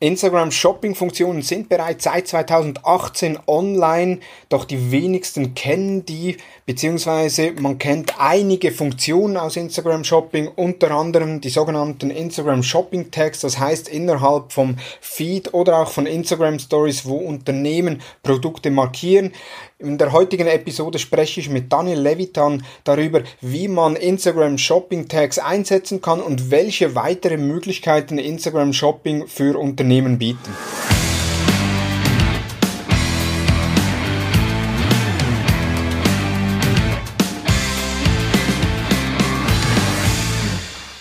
[0.00, 6.36] Instagram Shopping Funktionen sind bereits seit 2018 online, doch die wenigsten kennen die,
[6.66, 13.40] beziehungsweise man kennt einige Funktionen aus Instagram Shopping, unter anderem die sogenannten Instagram Shopping Tags,
[13.40, 19.32] das heißt innerhalb vom Feed oder auch von Instagram Stories, wo Unternehmen Produkte markieren.
[19.80, 25.38] In der heutigen Episode spreche ich mit Daniel Levitan darüber, wie man Instagram Shopping Tags
[25.38, 30.52] einsetzen kann und welche weitere Möglichkeiten Instagram Shopping für Unternehmen bieten.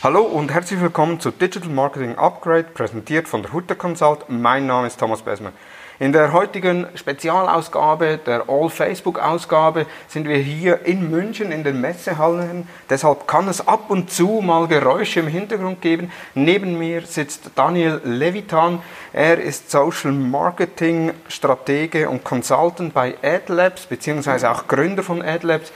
[0.03, 4.29] Hallo und herzlich willkommen zu Digital Marketing Upgrade, präsentiert von der Hutter Consult.
[4.29, 5.51] Mein Name ist Thomas Besmer.
[5.99, 12.67] In der heutigen Spezialausgabe, der All-Facebook-Ausgabe, sind wir hier in München in den Messehallen.
[12.87, 16.11] Deshalb kann es ab und zu mal Geräusche im Hintergrund geben.
[16.35, 18.83] Neben mir sitzt Daniel Levitan.
[19.11, 25.71] Er ist Social Marketing Stratege und Consultant bei AdLabs, beziehungsweise auch Gründer von AdLabs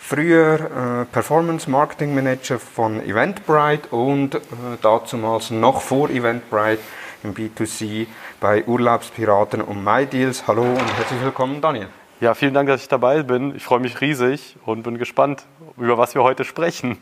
[0.00, 4.40] früher äh, Performance Marketing Manager von Eventbrite und äh,
[4.82, 6.80] dazumals noch vor Eventbrite
[7.24, 8.06] im B2C
[8.40, 10.46] bei Urlaubspiraten und MyDeals.
[10.46, 11.88] Hallo und herzlich willkommen, Daniel.
[12.20, 13.56] Ja, vielen Dank, dass ich dabei bin.
[13.56, 15.42] Ich freue mich riesig und bin gespannt,
[15.76, 16.96] über was wir heute sprechen.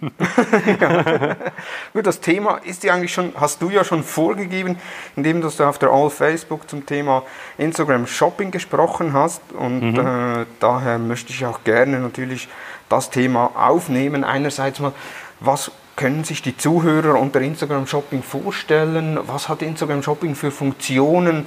[0.80, 1.36] ja.
[1.92, 4.78] Gut, das Thema ist ja eigentlich schon, hast du ja schon vorgegeben,
[5.16, 7.22] indem du auf der All Facebook zum Thema
[7.58, 9.42] Instagram Shopping gesprochen hast.
[9.52, 9.98] Und mhm.
[9.98, 12.48] äh, daher möchte ich auch gerne natürlich
[12.88, 14.24] das Thema aufnehmen.
[14.24, 14.92] Einerseits mal,
[15.40, 19.18] was können sich die Zuhörer unter Instagram Shopping vorstellen?
[19.26, 21.46] Was hat Instagram Shopping für Funktionen?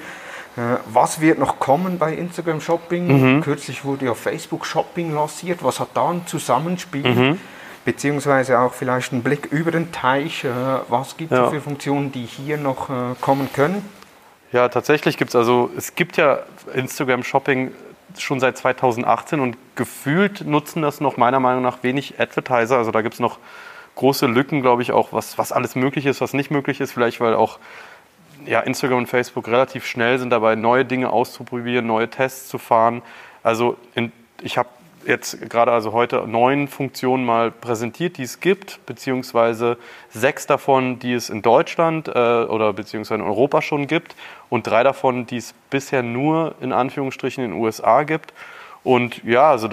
[0.55, 3.37] Äh, was wird noch kommen bei Instagram Shopping?
[3.37, 3.41] Mhm.
[3.41, 5.63] Kürzlich wurde ja Facebook Shopping lanciert.
[5.63, 7.03] Was hat da ein Zusammenspiel?
[7.03, 7.39] Mhm.
[7.83, 10.43] Beziehungsweise auch vielleicht ein Blick über den Teich.
[10.43, 10.49] Äh,
[10.87, 11.49] was gibt es ja.
[11.49, 13.83] für Funktionen, die hier noch äh, kommen können?
[14.51, 16.41] Ja, tatsächlich gibt es also, es gibt ja
[16.75, 17.71] Instagram Shopping
[18.19, 22.77] schon seit 2018 und gefühlt nutzen das noch meiner Meinung nach wenig Advertiser.
[22.77, 23.39] Also da gibt es noch
[23.95, 26.91] große Lücken, glaube ich, auch, was, was alles möglich ist, was nicht möglich ist.
[26.91, 27.59] Vielleicht, weil auch
[28.45, 33.01] ja, Instagram und Facebook relativ schnell sind dabei, neue Dinge auszuprobieren, neue Tests zu fahren.
[33.41, 34.11] Also in,
[34.41, 34.69] ich habe
[35.05, 39.77] jetzt gerade also heute neun Funktionen mal präsentiert, die es gibt, beziehungsweise
[40.09, 44.15] sechs davon, die es in Deutschland äh, oder beziehungsweise in Europa schon gibt
[44.49, 48.33] und drei davon, die es bisher nur in Anführungsstrichen in den USA gibt.
[48.83, 49.69] Und ja, also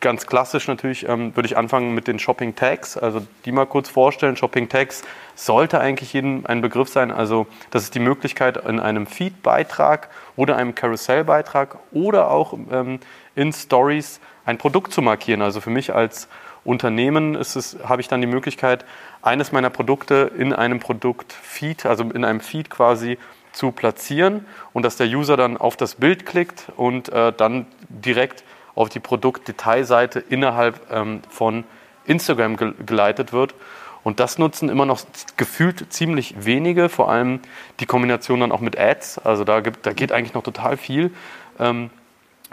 [0.00, 2.96] ganz klassisch natürlich ähm, würde ich anfangen mit den Shopping Tags.
[2.96, 4.36] Also die mal kurz vorstellen.
[4.36, 5.02] Shopping Tags
[5.34, 7.10] sollte eigentlich jedem ein Begriff sein.
[7.10, 13.00] Also das ist die Möglichkeit in einem Feed-Beitrag oder einem Carousel-Beitrag oder auch ähm,
[13.34, 15.40] in Stories ein Produkt zu markieren.
[15.40, 16.28] Also für mich als
[16.62, 18.84] Unternehmen ist es, habe ich dann die Möglichkeit,
[19.22, 23.18] eines meiner Produkte in einem Produkt-Feed, also in einem Feed quasi
[23.52, 28.44] zu platzieren und dass der User dann auf das Bild klickt und äh, dann direkt
[28.74, 31.64] auf die Produktdetailseite innerhalb ähm, von
[32.04, 33.54] Instagram ge geleitet wird.
[34.02, 35.00] Und das nutzen immer noch
[35.36, 37.40] gefühlt ziemlich wenige, vor allem
[37.80, 39.18] die Kombination dann auch mit Ads.
[39.18, 41.12] Also da, gibt, da geht eigentlich noch total viel.
[41.58, 41.90] Ähm,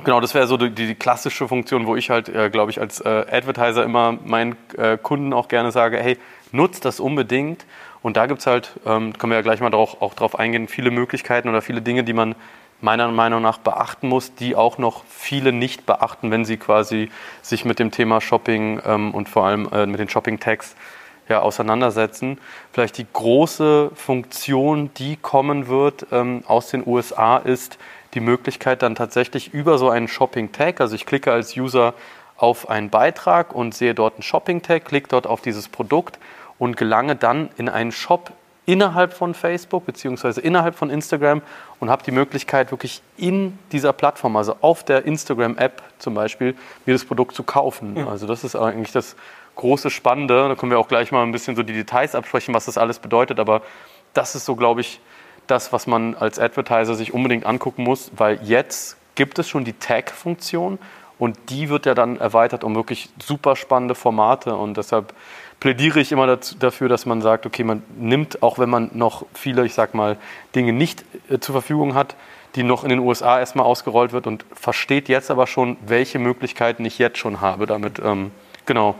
[0.03, 2.99] genau, das wäre so die, die, klassische Funktion, wo ich halt, äh, glaube ich, als
[2.99, 6.17] äh, Advertiser immer meinen äh, Kunden auch gerne sage, hey,
[6.51, 7.65] nutzt das unbedingt.
[8.01, 10.67] Und da gibt es halt, ähm, können wir ja gleich mal drauf, auch drauf eingehen,
[10.67, 12.35] viele Möglichkeiten oder viele Dinge, die man
[12.79, 17.09] meiner Meinung nach beachten muss, die auch noch viele nicht beachten, wenn sie quasi
[17.41, 20.75] sich mit dem Thema Shopping ähm, und vor allem äh, mit den Shopping-Tags
[21.27, 22.39] ja, auseinandersetzen.
[22.71, 27.77] Vielleicht die große Funktion, die kommen wird ähm, aus den USA, ist
[28.13, 31.93] die Möglichkeit dann tatsächlich über so einen Shopping-Tag, also ich klicke als User
[32.37, 36.19] auf einen Beitrag und sehe dort einen Shopping-Tag, klicke dort auf dieses Produkt
[36.59, 38.31] und gelange dann in einen Shop
[38.65, 40.41] innerhalb von Facebook bzw.
[40.41, 41.41] innerhalb von Instagram
[41.79, 46.93] und habe die Möglichkeit, wirklich in dieser Plattform, also auf der Instagram-App zum Beispiel, mir
[46.93, 47.95] das Produkt zu kaufen.
[47.95, 48.07] Ja.
[48.07, 49.15] Also das ist eigentlich das
[49.55, 50.49] große Spannende.
[50.49, 52.99] Da können wir auch gleich mal ein bisschen so die Details absprechen, was das alles
[52.99, 53.39] bedeutet.
[53.39, 53.61] Aber
[54.13, 54.99] das ist so, glaube ich,
[55.47, 59.73] das, was man als Advertiser sich unbedingt angucken muss, weil jetzt gibt es schon die
[59.73, 60.77] Tag-Funktion
[61.19, 65.13] und die wird ja dann erweitert um wirklich super spannende Formate und deshalb
[65.59, 69.25] plädiere ich immer dazu, dafür, dass man sagt, okay, man nimmt, auch wenn man noch
[69.33, 70.17] viele, ich sag mal,
[70.55, 72.15] Dinge nicht äh, zur Verfügung hat,
[72.55, 76.85] die noch in den USA erstmal ausgerollt wird und versteht jetzt aber schon, welche Möglichkeiten
[76.85, 77.99] ich jetzt schon habe damit.
[78.03, 78.31] Ähm,
[78.65, 78.95] genau.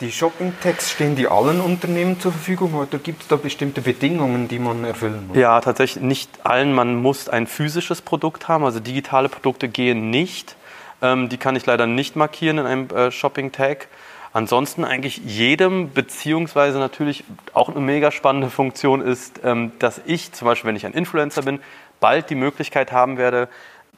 [0.00, 4.58] Die Shopping-Tags stehen die allen Unternehmen zur Verfügung oder gibt es da bestimmte Bedingungen, die
[4.58, 5.36] man erfüllen muss?
[5.36, 6.72] Ja, tatsächlich nicht allen.
[6.72, 10.56] Man muss ein physisches Produkt haben, also digitale Produkte gehen nicht.
[11.00, 13.88] Ähm, die kann ich leider nicht markieren in einem äh, Shopping-Tag.
[14.34, 17.22] Ansonsten eigentlich jedem, beziehungsweise natürlich
[17.52, 21.42] auch eine mega spannende Funktion ist, ähm, dass ich zum Beispiel, wenn ich ein Influencer
[21.42, 21.60] bin,
[22.00, 23.48] bald die Möglichkeit haben werde,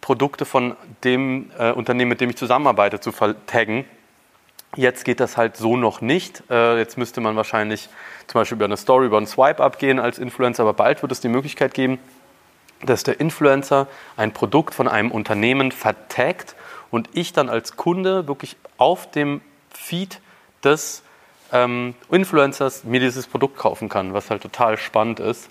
[0.02, 3.86] Produkte von dem äh, Unternehmen, mit dem ich zusammenarbeite, zu vertaggen.
[4.76, 6.42] Jetzt geht das halt so noch nicht.
[6.50, 7.88] Äh, jetzt müsste man wahrscheinlich
[8.26, 11.20] zum Beispiel über eine Story, über einen Swipe abgehen als Influencer, aber bald wird es
[11.20, 11.98] die Möglichkeit geben,
[12.84, 13.86] dass der Influencer
[14.18, 16.56] ein Produkt von einem Unternehmen vertagt
[16.90, 19.40] und ich dann als Kunde wirklich auf dem
[19.70, 20.20] Feed
[20.66, 21.02] des
[21.52, 25.48] ähm, Influencers mir dieses Produkt kaufen kann, was halt total spannend ist.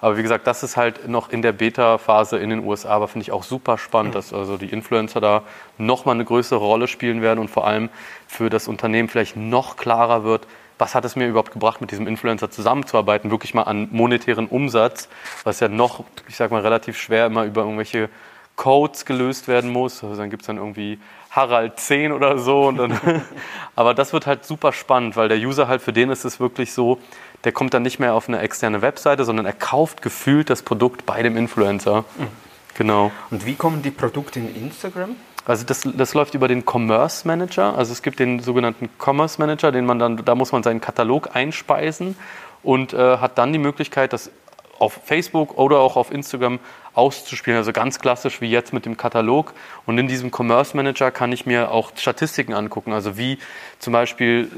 [0.00, 3.22] Aber wie gesagt, das ist halt noch in der Beta-Phase in den USA, aber finde
[3.22, 5.44] ich auch super spannend, dass also die Influencer da
[5.78, 7.88] nochmal eine größere Rolle spielen werden und vor allem
[8.26, 10.46] für das Unternehmen vielleicht noch klarer wird,
[10.76, 15.08] was hat es mir überhaupt gebracht, mit diesem Influencer zusammenzuarbeiten, wirklich mal an monetären Umsatz,
[15.44, 18.10] was ja noch, ich sag mal, relativ schwer immer über irgendwelche
[18.56, 20.04] Codes gelöst werden muss.
[20.04, 20.98] Also dann gibt es dann irgendwie
[21.34, 22.70] Harald 10 oder so.
[22.72, 22.98] Dann,
[23.76, 26.72] aber das wird halt super spannend, weil der User halt, für den ist es wirklich
[26.72, 26.98] so,
[27.44, 31.06] der kommt dann nicht mehr auf eine externe Webseite, sondern er kauft gefühlt das Produkt
[31.06, 32.04] bei dem Influencer.
[32.16, 32.28] Mhm.
[32.76, 33.12] Genau.
[33.30, 35.16] Und wie kommen die Produkte in Instagram?
[35.46, 37.76] Also das, das läuft über den Commerce Manager.
[37.76, 41.34] Also es gibt den sogenannten Commerce Manager, den man dann, da muss man seinen Katalog
[41.34, 42.16] einspeisen
[42.62, 44.30] und äh, hat dann die Möglichkeit, das
[44.78, 46.58] auf Facebook oder auch auf Instagram
[46.94, 47.58] auszuspielen.
[47.58, 49.52] Also ganz klassisch wie jetzt mit dem Katalog.
[49.86, 52.92] Und in diesem Commerce Manager kann ich mir auch Statistiken angucken.
[52.92, 53.38] Also wie
[53.78, 54.50] zum Beispiel,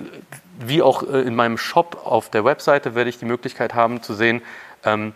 [0.58, 4.14] wie auch äh, in meinem Shop auf der Webseite werde ich die Möglichkeit haben zu
[4.14, 4.42] sehen,
[4.84, 5.12] ähm,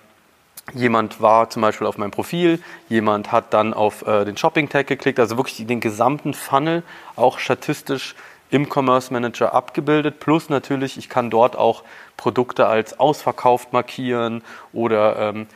[0.75, 5.19] Jemand war zum Beispiel auf meinem Profil, jemand hat dann auf äh, den Shopping-Tag geklickt,
[5.19, 6.85] also wirklich den gesamten Funnel
[7.17, 8.15] auch statistisch
[8.51, 10.21] im Commerce Manager abgebildet.
[10.21, 11.85] Plus natürlich, ich kann dort auch
[12.17, 14.43] Produkte als ausverkauft markieren
[14.73, 15.47] oder ähm,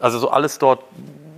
[0.00, 0.84] also so alles dort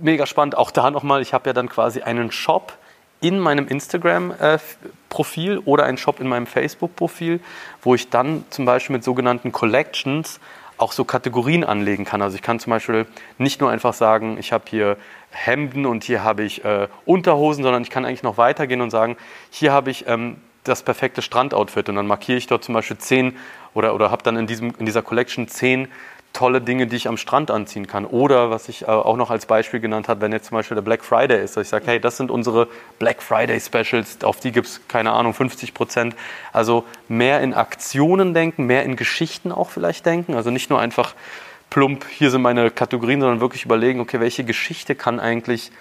[0.01, 0.57] mega spannend.
[0.57, 2.73] Auch da nochmal, ich habe ja dann quasi einen Shop
[3.21, 7.39] in meinem Instagram-Profil oder einen Shop in meinem Facebook-Profil,
[7.81, 10.39] wo ich dann zum Beispiel mit sogenannten Collections
[10.77, 12.21] auch so Kategorien anlegen kann.
[12.21, 13.05] Also ich kann zum Beispiel
[13.37, 14.97] nicht nur einfach sagen, ich habe hier
[15.31, 19.15] Hemden und hier habe ich äh, Unterhosen, sondern ich kann eigentlich noch weitergehen und sagen,
[19.49, 23.37] hier habe ich ähm, das perfekte Strandoutfit und dann markiere ich dort zum Beispiel zehn
[23.73, 25.87] oder, oder habe dann in, diesem, in dieser Collection zehn
[26.35, 28.05] tolle Dinge, die ich am Strand anziehen kann.
[28.05, 30.81] Oder was ich äh, auch noch als Beispiel genannt habe, wenn jetzt zum Beispiel der
[30.81, 32.67] Black Friday ist, dass ich sage, hey, das sind unsere
[32.99, 36.15] Black Friday Specials, auf die gibt es, keine Ahnung, 50 Prozent.
[36.51, 40.35] Also mehr in Aktionen denken, mehr in Geschichten auch vielleicht denken.
[40.35, 41.15] Also nicht nur einfach
[41.69, 45.71] plump, hier sind meine Kategorien, sondern wirklich überlegen, okay, welche Geschichte kann eigentlich,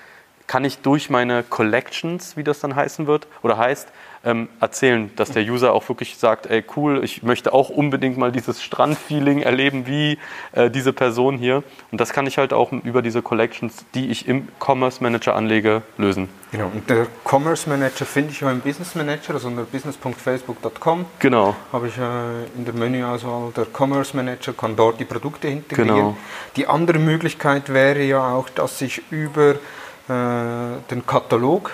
[0.47, 3.89] kann ich durch meine Collections, wie das dann heißen wird oder heißt,
[4.25, 8.33] ähm, erzählen, dass der User auch wirklich sagt, ey cool, ich möchte auch unbedingt mal
[8.33, 10.19] dieses Strandfeeling erleben wie
[10.53, 11.63] äh, diese Person hier.
[11.91, 15.83] Und das kann ich halt auch über diese Collections, die ich im Commerce Manager anlege,
[15.99, 16.29] lösen.
[16.53, 21.05] Genau, und der Commerce Manager finde ich auch im Business Manager, also unter business.facebook.com.
[21.19, 21.57] Genau.
[21.73, 25.89] Habe ich äh, in der Menüauswahl der Commerce Manager, kann dort die Produkte integrieren.
[25.89, 26.17] Genau.
[26.57, 29.57] Die andere Möglichkeit wäre ja auch, dass ich über
[30.09, 31.73] äh, den Katalog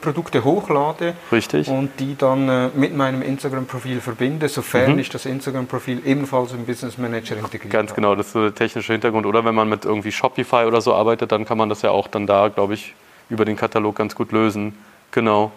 [0.00, 1.68] Produkte hochlade Richtig.
[1.68, 4.98] und die dann äh, mit meinem Instagram-Profil verbinde, sofern mhm.
[4.98, 7.68] ich das Instagram-Profil ebenfalls im Business Manager integriere.
[7.68, 9.26] Ganz genau, das ist so der technische Hintergrund.
[9.26, 12.08] Oder wenn man mit irgendwie Shopify oder so arbeitet, dann kann man das ja auch
[12.08, 12.94] dann da, glaube ich,
[13.28, 14.74] über den Katalog ganz gut lösen.
[15.10, 15.52] Genau.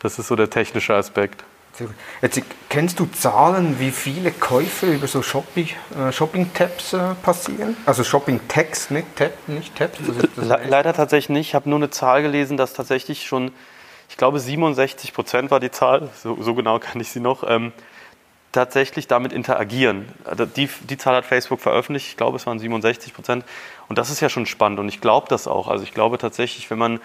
[0.00, 1.44] Das ist so der technische Aspekt.
[2.22, 5.68] Jetzt, kennst du Zahlen, wie viele Käufe über so Shopping,
[5.98, 7.76] äh, Shopping-Tabs äh, passieren?
[7.86, 9.98] Also Shopping-Tags, nicht, Tab, nicht Tabs?
[10.36, 11.48] Le leider tatsächlich nicht.
[11.48, 13.52] Ich habe nur eine Zahl gelesen, dass tatsächlich schon,
[14.08, 17.72] ich glaube 67 Prozent war die Zahl, so, so, genau kann ich sie noch, ähm,
[18.52, 20.08] tatsächlich damit interagieren.
[20.24, 23.44] Also die, die Zahl hat Facebook veröffentlicht, ich glaube es waren 67 Prozent.
[23.88, 25.68] Und das ist ja schon spannend und ich glaube das auch.
[25.68, 27.00] Also ich glaube tatsächlich, wenn man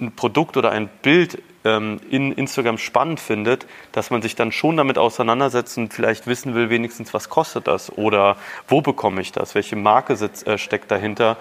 [0.00, 4.76] ein Produkt oder ein Bild ähm, in Instagram spannend findet, dass man sich dann schon
[4.76, 8.36] damit auseinandersetzt und vielleicht wissen will, wenigstens, was kostet das oder
[8.68, 11.36] wo bekomme ich das, welche Marke sitzt, äh, steckt dahinter.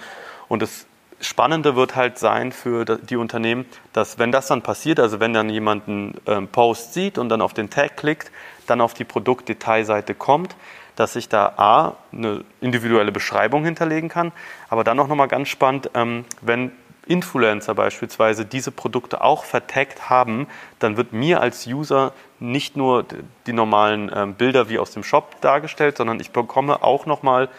[0.47, 0.85] Und das
[1.21, 5.49] Spannende wird halt sein für die Unternehmen, dass wenn das dann passiert, also wenn dann
[5.49, 8.31] jemand einen ähm, Post sieht und dann auf den Tag klickt,
[8.67, 10.55] dann auf die Produktdetailseite kommt,
[10.95, 14.31] dass ich da A, eine individuelle Beschreibung hinterlegen kann,
[14.69, 16.71] aber dann auch nochmal ganz spannend, ähm, wenn
[17.09, 20.47] Influencer beispielsweise diese Produkte auch vertaggt haben,
[20.77, 23.03] dann wird mir als User nicht nur
[23.47, 27.49] die normalen ähm, Bilder wie aus dem Shop dargestellt, sondern ich bekomme auch nochmal,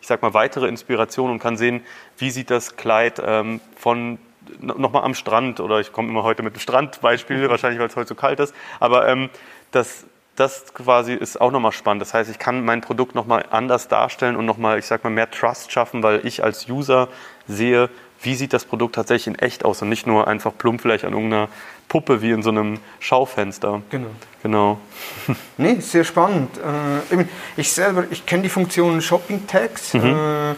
[0.00, 1.82] ich sag mal, weitere Inspirationen und kann sehen,
[2.18, 4.18] wie sieht das Kleid ähm, von
[4.60, 8.08] nochmal am Strand oder ich komme immer heute mit dem Strandbeispiel, wahrscheinlich weil es heute
[8.08, 9.28] so kalt ist, aber ähm,
[9.72, 10.04] das,
[10.36, 12.02] das quasi ist auch nochmal spannend.
[12.02, 15.30] Das heißt, ich kann mein Produkt nochmal anders darstellen und nochmal, ich sag mal, mehr
[15.30, 17.08] Trust schaffen, weil ich als User
[17.46, 17.90] sehe,
[18.22, 21.12] wie sieht das Produkt tatsächlich in echt aus und nicht nur einfach plump vielleicht an
[21.12, 21.48] irgendeiner
[21.88, 23.82] Puppe wie in so einem Schaufenster.
[23.90, 24.08] Genau.
[24.42, 24.78] Genau.
[25.56, 26.56] Nee, sehr spannend.
[26.56, 27.24] Äh,
[27.56, 29.94] ich selber, ich kenne die Funktion Shopping Tags.
[29.94, 30.56] Mhm.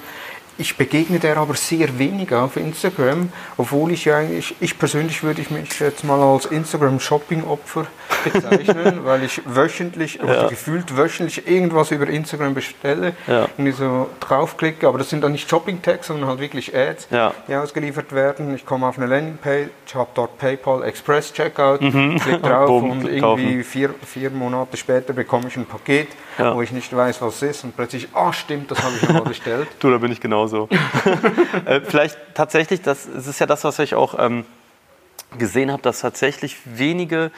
[0.63, 5.41] Ich begegne der aber sehr wenig auf Instagram, obwohl ich ja eigentlich, ich persönlich würde
[5.41, 7.89] ich mich jetzt mal als Instagram-Shopping-Opfer
[8.23, 10.23] bezeichnen, weil ich wöchentlich ja.
[10.23, 13.49] oder gefühlt wöchentlich irgendwas über Instagram bestelle ja.
[13.59, 17.35] und ich so draufklicke, aber das sind dann nicht Shopping-Tags, sondern halt wirklich Ads, ja.
[17.49, 18.55] die ausgeliefert werden.
[18.55, 22.21] Ich komme auf eine Landingpage, habe dort PayPal Express Checkout, mhm.
[22.21, 26.07] klicke drauf Boom, und irgendwie vier, vier Monate später bekomme ich ein Paket,
[26.39, 29.13] wo ich nicht weiß, was es ist und plötzlich, ah stimmt, das habe ich noch
[29.25, 29.69] mal bestellt.
[29.81, 30.69] du, da bin ich genau genauso.
[31.67, 34.45] äh, vielleicht tatsächlich, das, das, ist ja das, was ich auch ähm,
[35.39, 37.31] gesehen habe, dass tatsächlich wenige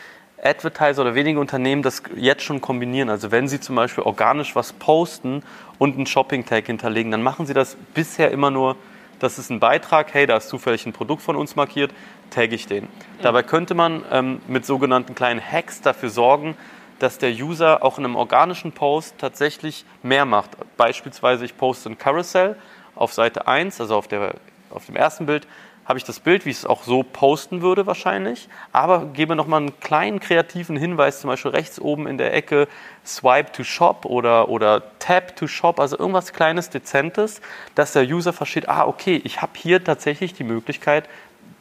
[0.43, 3.09] Advertiser oder wenige Unternehmen das jetzt schon kombinieren.
[3.09, 5.43] Also wenn sie zum Beispiel organisch was posten
[5.79, 8.77] und einen Shopping-Tag hinterlegen, dann machen sie das bisher immer nur,
[9.19, 11.93] das ist ein Beitrag, hey, da ist zufällig ein Produkt von uns markiert,
[12.31, 12.89] tagge ich den.
[13.23, 16.57] Dabei könnte man ähm, mit sogenannten kleinen Hacks dafür sorgen,
[16.99, 20.51] dass der User auch in einem organischen Post tatsächlich mehr macht.
[20.77, 22.57] Beispielsweise, ich poste ein Carousel,
[22.95, 24.35] auf Seite 1, also auf, der,
[24.71, 25.47] auf dem ersten Bild,
[25.85, 29.61] habe ich das Bild, wie ich es auch so posten würde wahrscheinlich, aber gebe nochmal
[29.61, 32.69] einen kleinen kreativen Hinweis, zum Beispiel rechts oben in der Ecke
[33.05, 37.43] Swipe to Shop oder, oder Tap to Shop, also irgendwas Kleines, Dezentes,
[37.75, 41.09] dass der User versteht, ah okay, ich habe hier tatsächlich die Möglichkeit,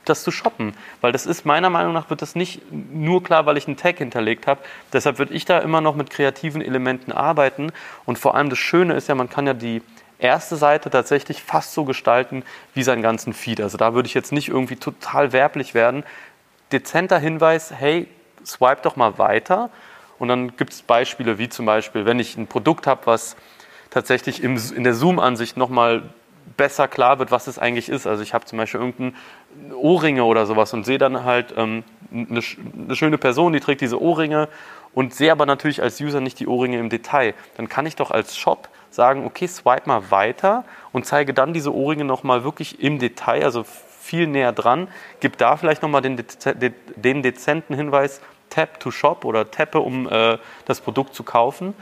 [0.06, 0.74] das zu shoppen.
[1.02, 3.98] Weil das ist meiner Meinung nach wird das nicht nur klar, weil ich einen Tag
[3.98, 4.62] hinterlegt habe.
[4.92, 7.72] Deshalb würde ich da immer noch mit kreativen Elementen arbeiten.
[8.06, 9.82] Und vor allem das Schöne ist ja, man kann ja die
[10.20, 12.44] erste Seite tatsächlich fast so gestalten
[12.74, 13.62] wie seinen ganzen Feed.
[13.62, 16.04] Also da würde ich jetzt nicht irgendwie total werblich werden.
[16.72, 18.08] Dezenter Hinweis, hey,
[18.46, 19.70] swipe doch mal weiter.
[20.20, 23.36] Und dann gibt es Beispiele wie zum Beispiel, wenn ich ein Produkt habe, was
[23.90, 26.04] tatsächlich in der Zoom-Ansicht nochmal
[26.58, 28.08] besser klar wird, was es eigentlich ist.
[28.08, 29.16] Also ich habe zum Beispiel irgendeinen
[29.74, 32.42] Ohrringe oder sowas und sehe dann halt ähm, eine,
[32.86, 34.50] eine schöne Person, die trägt diese Ohrringe
[34.94, 37.34] und sehe aber natürlich als User nicht die Ohrringe im Detail.
[37.58, 41.74] Dann kann ich doch als Shop sagen, okay, swipe mal weiter und zeige dann diese
[41.74, 44.88] Ohrringe nochmal wirklich im Detail, also viel näher dran,
[45.20, 46.24] gib da vielleicht nochmal den,
[46.96, 51.74] den dezenten Hinweis, Tap to Shop oder tappe, um äh, das Produkt zu kaufen.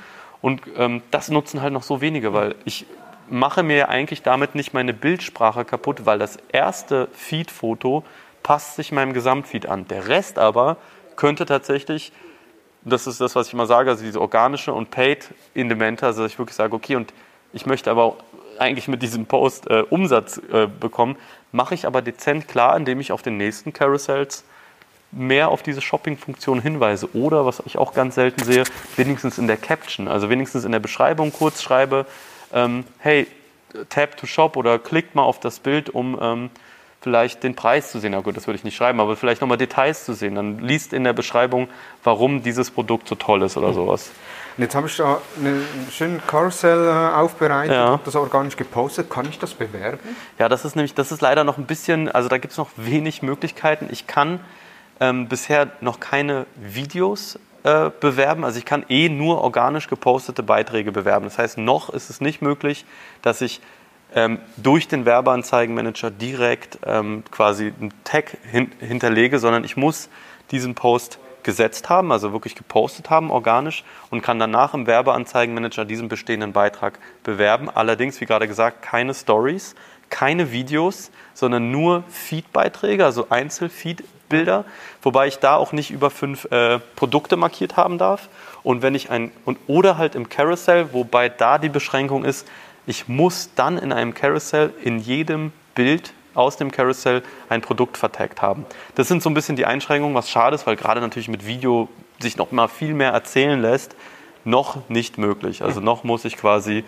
[0.42, 2.86] Und ähm, das nutzen halt noch so wenige, weil ich
[3.32, 8.04] mache mir eigentlich damit nicht meine Bildsprache kaputt, weil das erste Feed-Foto
[8.44, 9.88] passt sich meinem Gesamtfeed an.
[9.88, 10.78] Der Rest aber
[11.16, 12.12] könnte tatsächlich
[12.84, 16.40] das ist das, was ich immer sage, also diese organische und Paid-Elemente, also dass ich
[16.40, 17.14] wirklich sage, okay, und
[17.54, 18.18] ich möchte aber
[18.58, 21.16] eigentlich mit diesem Post äh, Umsatz äh, bekommen,
[21.52, 24.44] mache ich aber dezent klar, indem ich auf den nächsten Carousels
[25.12, 27.14] mehr auf diese Shopping-Funktion hinweise.
[27.16, 28.64] Oder, was ich auch ganz selten sehe,
[28.96, 32.06] wenigstens in der Caption, also wenigstens in der Beschreibung kurz schreibe,
[32.54, 33.28] ähm, hey,
[33.90, 36.50] tap to shop oder klickt mal auf das Bild, um ähm,
[37.02, 38.12] vielleicht den Preis zu sehen.
[38.12, 40.36] Na gut, das würde ich nicht schreiben, aber vielleicht nochmal Details zu sehen.
[40.36, 41.68] Dann liest in der Beschreibung,
[42.04, 43.74] warum dieses Produkt so toll ist oder mhm.
[43.74, 44.12] sowas.
[44.58, 47.88] Und jetzt habe ich da einen schönen Karussell äh, aufbereitet, ja.
[47.88, 49.10] habe das organisch gepostet.
[49.10, 50.16] Kann ich das bewerben?
[50.38, 52.70] Ja, das ist nämlich, das ist leider noch ein bisschen, also da gibt es noch
[52.76, 53.88] wenig Möglichkeiten.
[53.90, 54.40] Ich kann
[55.00, 58.44] ähm, bisher noch keine Videos äh, bewerben.
[58.44, 61.26] Also ich kann eh nur organisch gepostete Beiträge bewerben.
[61.26, 62.86] Das heißt, noch ist es nicht möglich,
[63.22, 63.62] dass ich
[64.14, 70.10] ähm, durch den Werbeanzeigenmanager direkt ähm, quasi einen Tag hin, hinterlege, sondern ich muss
[70.52, 76.10] diesen Post gesetzt haben, also wirklich gepostet haben, organisch, und kann danach im Werbeanzeigenmanager diesen
[76.10, 77.70] bestehenden Beitrag bewerben.
[77.70, 79.76] Allerdings, wie gerade gesagt, keine Stories,
[80.10, 83.28] keine Videos, sondern nur Feed-Beiträge, also
[84.32, 84.66] Einzelfeed-Bilder,
[85.02, 88.30] wobei ich da auch nicht über fünf äh, Produkte markiert haben darf.
[88.64, 92.48] Und wenn ich ein, und, oder halt im Carousel, wobei da die Beschränkung ist,
[92.88, 98.42] ich muss dann in einem Carousel in jedem Bild aus dem Carousel ein Produkt vertagt
[98.42, 98.66] haben.
[98.96, 101.90] Das sind so ein bisschen die Einschränkungen, was schade ist, weil gerade natürlich mit Video
[102.20, 103.96] sich noch mal viel mehr erzählen lässt,
[104.46, 105.62] noch nicht möglich.
[105.62, 106.84] Also noch muss ich quasi,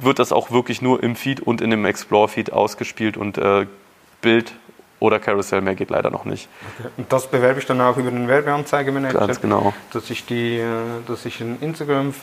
[0.00, 3.66] wird das auch wirklich nur im Feed und in dem Explore-Feed ausgespielt und äh,
[4.20, 4.52] Bild
[5.00, 6.48] oder Carousel mehr geht leider noch nicht.
[6.78, 6.88] Okay.
[6.96, 9.18] Und das bewerbe ich dann auch über den Werbeanzeigemanager?
[9.18, 9.72] Ganz genau.
[9.92, 10.66] Dass ich, die, äh,
[11.06, 12.14] dass ich ein Instagram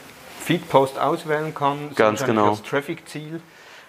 [0.42, 1.92] Feedpost auswählen kann.
[1.96, 2.50] Ganz genau.
[2.50, 3.42] Das Traffic-Ziel.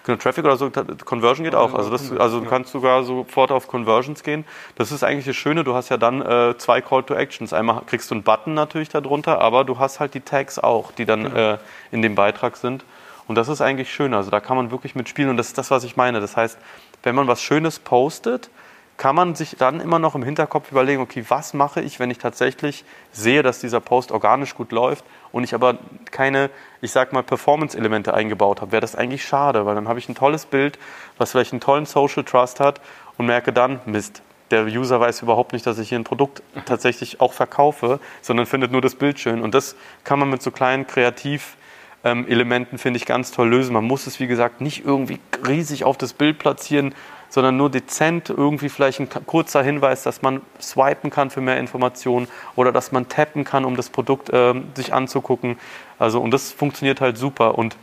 [0.07, 0.71] Genau, Traffic oder so,
[1.03, 1.73] Conversion geht auch.
[1.73, 4.45] Also, das, also du kannst sogar sofort auf Conversions gehen.
[4.75, 7.51] Das ist eigentlich das Schöne, du hast ja dann äh, zwei Call to Actions.
[7.51, 11.05] Einmal kriegst du einen Button natürlich darunter, aber du hast halt die Tags auch, die
[11.05, 11.53] dann genau.
[11.53, 11.57] äh,
[11.91, 12.85] in dem Beitrag sind.
[13.27, 14.13] Und das ist eigentlich schön.
[14.13, 16.21] Also da kann man wirklich mitspielen und das ist das, was ich meine.
[16.21, 16.57] Das heißt,
[17.03, 18.49] wenn man was Schönes postet,
[18.97, 22.17] kann man sich dann immer noch im Hinterkopf überlegen, okay, was mache ich, wenn ich
[22.17, 25.77] tatsächlich sehe, dass dieser Post organisch gut läuft und ich aber
[26.09, 26.49] keine,
[26.81, 28.71] ich sag mal, Performance-Elemente eingebaut habe.
[28.71, 30.79] Wäre das eigentlich schade, weil dann habe ich ein tolles Bild,
[31.19, 32.81] was vielleicht einen tollen Social Trust hat
[33.17, 37.21] und merke dann, Mist, der User weiß überhaupt nicht, dass ich hier ein Produkt tatsächlich
[37.21, 39.41] auch verkaufe, sondern findet nur das Bild schön.
[39.41, 39.75] Und das
[40.05, 43.73] kann man mit so kleinen Kreativelementen, finde ich, ganz toll lösen.
[43.73, 46.95] Man muss es, wie gesagt, nicht irgendwie riesig auf das Bild platzieren,
[47.29, 52.27] sondern nur dezent irgendwie vielleicht ein kurzer Hinweis, dass man swipen kann für mehr Informationen
[52.55, 55.57] oder dass man tappen kann, um das Produkt äh, sich anzugucken.
[55.99, 57.57] Also und das funktioniert halt super.
[57.57, 57.75] Und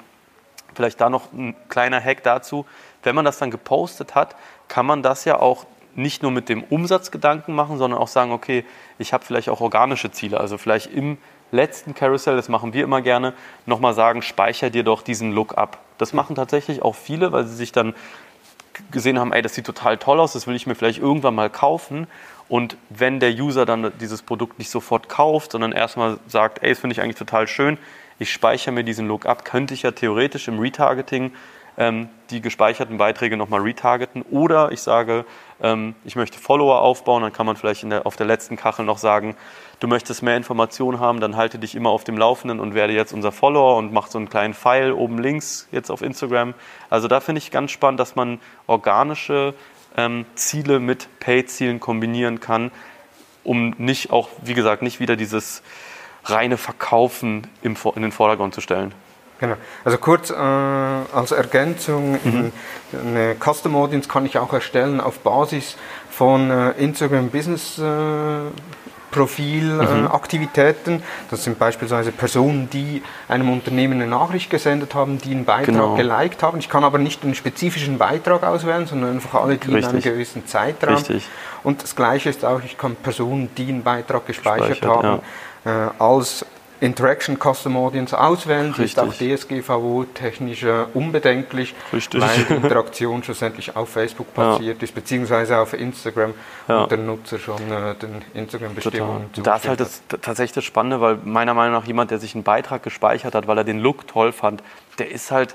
[0.74, 2.66] vielleicht da noch ein kleiner Hack dazu:
[3.02, 4.36] Wenn man das dann gepostet hat,
[4.68, 8.64] kann man das ja auch nicht nur mit dem Umsatzgedanken machen, sondern auch sagen, okay,
[8.98, 10.40] ich habe vielleicht auch organische Ziele.
[10.40, 11.18] Also vielleicht im
[11.52, 13.32] letzten Carousel, das machen wir immer gerne,
[13.66, 15.78] nochmal sagen, speicher dir doch diesen Look ab.
[15.98, 17.94] Das machen tatsächlich auch viele, weil sie sich dann
[18.90, 21.50] gesehen haben, ey, das sieht total toll aus, das will ich mir vielleicht irgendwann mal
[21.50, 22.06] kaufen.
[22.48, 26.78] Und wenn der User dann dieses Produkt nicht sofort kauft, sondern erstmal sagt, ey, das
[26.78, 27.78] finde ich eigentlich total schön,
[28.18, 31.32] ich speichere mir diesen Look ab, könnte ich ja theoretisch im Retargeting
[31.76, 34.22] ähm, die gespeicherten Beiträge nochmal retargeten.
[34.22, 35.24] Oder ich sage,
[35.60, 38.98] ähm, ich möchte Follower aufbauen, dann kann man vielleicht der, auf der letzten Kachel noch
[38.98, 39.36] sagen,
[39.84, 43.12] du möchtest mehr Informationen haben, dann halte dich immer auf dem Laufenden und werde jetzt
[43.12, 46.54] unser Follower und mach so einen kleinen Pfeil oben links jetzt auf Instagram.
[46.88, 49.52] Also da finde ich ganz spannend, dass man organische
[49.94, 52.70] ähm, Ziele mit Paid-Zielen kombinieren kann,
[53.44, 55.62] um nicht auch, wie gesagt, nicht wieder dieses
[56.24, 58.94] reine Verkaufen im, in den Vordergrund zu stellen.
[59.38, 59.56] Genau.
[59.84, 62.52] Also kurz äh, als Ergänzung, mhm.
[62.92, 65.76] eine Custom Audience kann ich auch erstellen auf Basis
[66.08, 67.82] von äh, Instagram Business äh,
[69.14, 70.94] Profilaktivitäten.
[70.94, 71.02] Mhm.
[71.30, 75.94] das sind beispielsweise Personen, die einem Unternehmen eine Nachricht gesendet haben, die einen Beitrag genau.
[75.94, 76.58] geliked haben.
[76.58, 79.84] Ich kann aber nicht einen spezifischen Beitrag auswählen, sondern einfach alle, die Richtig.
[79.84, 80.96] in einem gewissen Zeitraum.
[80.96, 81.28] Richtig.
[81.62, 85.20] Und das Gleiche ist auch, ich kann Personen, die einen Beitrag gespeichert, gespeichert haben,
[85.64, 85.86] ja.
[85.86, 86.44] äh, als
[86.84, 88.74] Interaction Custom Audience auswählen.
[88.74, 88.84] Richtig.
[88.84, 92.20] ist auch DSGVO technisch äh, unbedenklich, Richtig.
[92.20, 94.84] weil die Interaktion schlussendlich auf Facebook passiert ja.
[94.84, 96.34] ist, beziehungsweise auf Instagram
[96.68, 96.82] ja.
[96.82, 101.18] und der Nutzer schon äh, den Instagram-Bestimmungen Da ist halt das, tatsächlich das Spannende, weil
[101.24, 104.32] meiner Meinung nach jemand, der sich einen Beitrag gespeichert hat, weil er den Look toll
[104.32, 104.62] fand,
[104.98, 105.54] der ist halt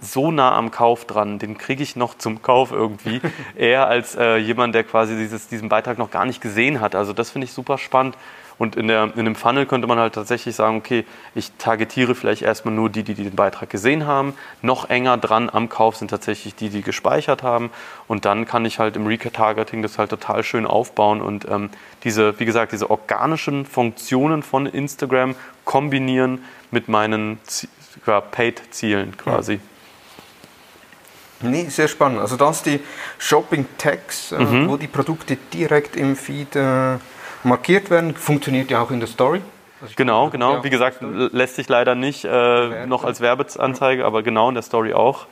[0.00, 3.20] so nah am Kauf dran, den kriege ich noch zum Kauf irgendwie,
[3.56, 6.94] eher als äh, jemand, der quasi dieses, diesen Beitrag noch gar nicht gesehen hat.
[6.94, 8.16] Also das finde ich super spannend.
[8.58, 12.42] Und in, der, in dem Funnel könnte man halt tatsächlich sagen, okay, ich targetiere vielleicht
[12.42, 14.34] erstmal nur die, die den Beitrag gesehen haben.
[14.62, 17.70] Noch enger dran am Kauf sind tatsächlich die, die gespeichert haben.
[18.08, 21.70] Und dann kann ich halt im Retargeting das halt total schön aufbauen und ähm,
[22.02, 27.38] diese, wie gesagt, diese organischen Funktionen von Instagram kombinieren mit meinen
[28.06, 29.54] ja, Paid-Zielen quasi.
[29.54, 29.60] Ja.
[31.40, 32.20] Nee, sehr spannend.
[32.20, 32.80] Also das die
[33.18, 34.68] Shopping-Tags, äh, mhm.
[34.68, 36.96] wo die Produkte direkt im Feed äh,
[37.48, 38.14] markiert werden.
[38.14, 39.40] Funktioniert ja auch in der Story.
[39.80, 40.64] Also genau, genau.
[40.64, 44.92] Wie gesagt, lässt sich leider nicht äh, noch als Werbeanzeige, aber genau in der Story
[44.92, 45.26] auch.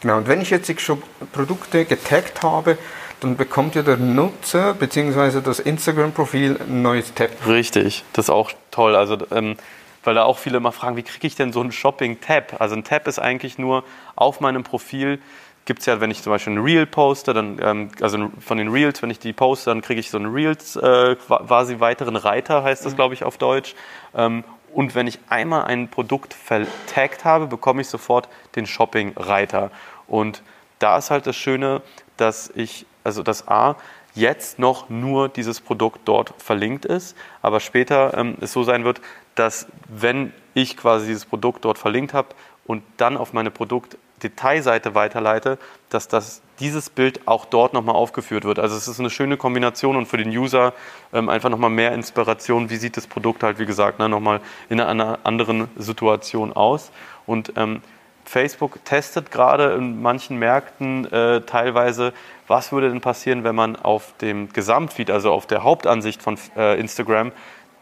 [0.00, 2.78] Genau, und wenn ich jetzt schon Produkte getaggt habe,
[3.20, 5.40] dann bekommt ja der Nutzer bzw.
[5.40, 7.30] das Instagram-Profil ein neues Tab.
[7.46, 8.94] Richtig, das ist auch toll.
[8.94, 9.56] Also, ähm,
[10.04, 12.60] weil da auch viele immer fragen, wie kriege ich denn so einen Shopping-Tab?
[12.60, 15.18] Also ein Tab ist eigentlich nur auf meinem Profil
[15.66, 18.68] gibt es ja, wenn ich zum Beispiel ein Reel poste, dann, ähm, also von den
[18.68, 22.62] Reels, wenn ich die poste, dann kriege ich so einen Reels, äh, quasi weiteren Reiter,
[22.62, 22.96] heißt das, mhm.
[22.96, 23.74] glaube ich, auf Deutsch.
[24.14, 29.70] Ähm, und wenn ich einmal ein Produkt vertaggt habe, bekomme ich sofort den Shopping-Reiter.
[30.06, 30.42] Und
[30.78, 31.82] da ist halt das Schöne,
[32.16, 33.76] dass ich, also das A,
[34.14, 39.00] jetzt noch nur dieses Produkt dort verlinkt ist, aber später ähm, es so sein wird,
[39.34, 42.28] dass wenn ich quasi dieses Produkt dort verlinkt habe
[42.66, 45.58] und dann auf meine Produkt Detailseite weiterleite,
[45.88, 48.58] dass das, dieses Bild auch dort nochmal aufgeführt wird.
[48.58, 50.72] Also es ist eine schöne Kombination und für den User
[51.12, 54.80] ähm, einfach nochmal mehr Inspiration, wie sieht das Produkt halt, wie gesagt, ne, nochmal in
[54.80, 56.90] einer anderen Situation aus.
[57.26, 57.82] Und ähm,
[58.24, 62.12] Facebook testet gerade in manchen Märkten äh, teilweise,
[62.48, 66.78] was würde denn passieren, wenn man auf dem Gesamtfeed, also auf der Hauptansicht von äh,
[66.80, 67.32] Instagram,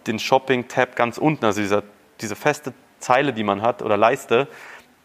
[0.06, 1.82] den Shopping-Tab ganz unten, also dieser,
[2.20, 4.48] diese feste Zeile, die man hat oder Leiste,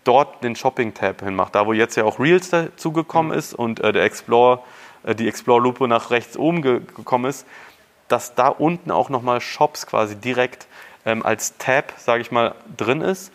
[0.10, 4.06] dort den Shopping-Tab hinmacht, da wo jetzt ja auch Reels dazugekommen ist und äh, der
[4.06, 4.64] Explore,
[5.04, 7.46] äh, die Explore-Lupe nach rechts oben ge gekommen ist,
[8.08, 10.66] dass da unten auch nochmal Shops quasi direkt
[11.06, 13.32] ähm, als Tab, sage ich mal, drin ist.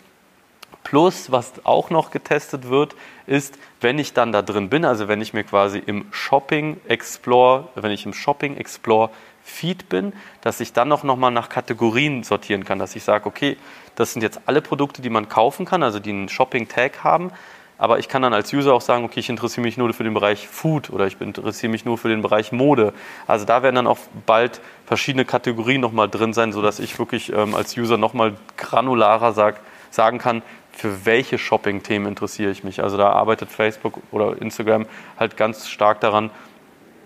[0.82, 2.96] Plus, was auch noch getestet wird,
[3.28, 7.68] ist, wenn ich dann da drin bin, also wenn ich mir quasi im Shopping Explore,
[7.76, 9.10] wenn ich im Shopping Explore
[9.44, 13.26] Feed bin, dass ich dann noch, noch mal nach Kategorien sortieren kann, dass ich sage,
[13.26, 13.56] okay,
[13.94, 17.30] das sind jetzt alle Produkte, die man kaufen kann, also die einen Shopping-Tag haben.
[17.76, 20.14] Aber ich kann dann als User auch sagen, okay, ich interessiere mich nur für den
[20.14, 22.94] Bereich Food oder ich interessiere mich nur für den Bereich Mode.
[23.26, 27.54] Also da werden dann auch bald verschiedene Kategorien nochmal drin sein, sodass ich wirklich ähm,
[27.54, 32.82] als User nochmal granularer sag, sagen kann, für welche Shopping-Themen interessiere ich mich.
[32.82, 34.86] Also da arbeitet Facebook oder Instagram
[35.18, 36.30] halt ganz stark daran,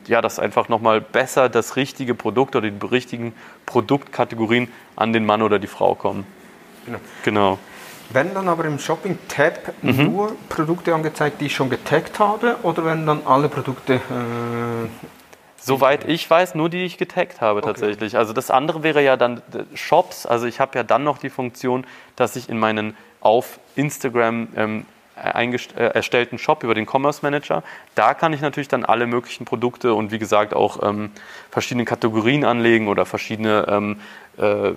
[0.09, 3.35] ja, das einfach nochmal besser das richtige Produkt oder die richtigen
[3.67, 6.27] Produktkategorien an den Mann oder die Frau kommen.
[6.87, 6.99] Genau.
[7.23, 7.59] Genau.
[8.11, 13.07] Werden dann aber im Shopping-Tab nur Produkte angezeigt, die ich schon getaggt habe, oder werden
[13.07, 13.99] dann alle Produkte äh,
[15.61, 18.17] Soweit ich weiß, nur die ich getaggt habe tatsächlich.
[18.17, 20.25] Also das andere wäre ja dann äh, Shops.
[20.25, 21.85] Also ich habe ja dann noch die Funktion,
[22.17, 27.63] dass ich in meinen auf Instagram ähm, äh, erstellten Shop über den Commerce Manager,
[27.95, 31.11] da kann ich natürlich dann alle möglichen Produkte und wie gesagt auch ähm,
[31.51, 34.01] verschiedene Kategorien anlegen oder verschiedene ähm,
[34.39, 34.73] äh,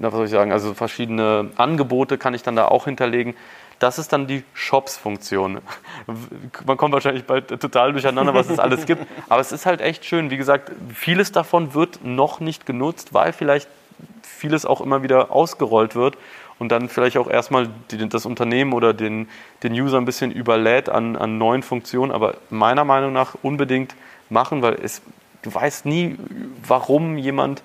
[0.00, 3.34] was soll ich sagen, also verschiedene Angebote kann ich dann da auch hinterlegen.
[3.78, 5.60] Das ist dann die Shops-Funktion.
[6.66, 9.06] Man kommt wahrscheinlich bald total durcheinander, was es alles gibt.
[9.28, 10.30] Aber es ist halt echt schön.
[10.30, 13.68] Wie gesagt, vieles davon wird noch nicht genutzt, weil vielleicht
[14.22, 16.16] vieles auch immer wieder ausgerollt wird
[16.58, 19.28] und dann vielleicht auch erstmal die, das Unternehmen oder den,
[19.62, 22.12] den User ein bisschen überlädt an, an neuen Funktionen.
[22.12, 23.94] Aber meiner Meinung nach unbedingt
[24.28, 25.02] machen, weil es,
[25.42, 26.16] du weißt nie,
[26.66, 27.62] warum jemand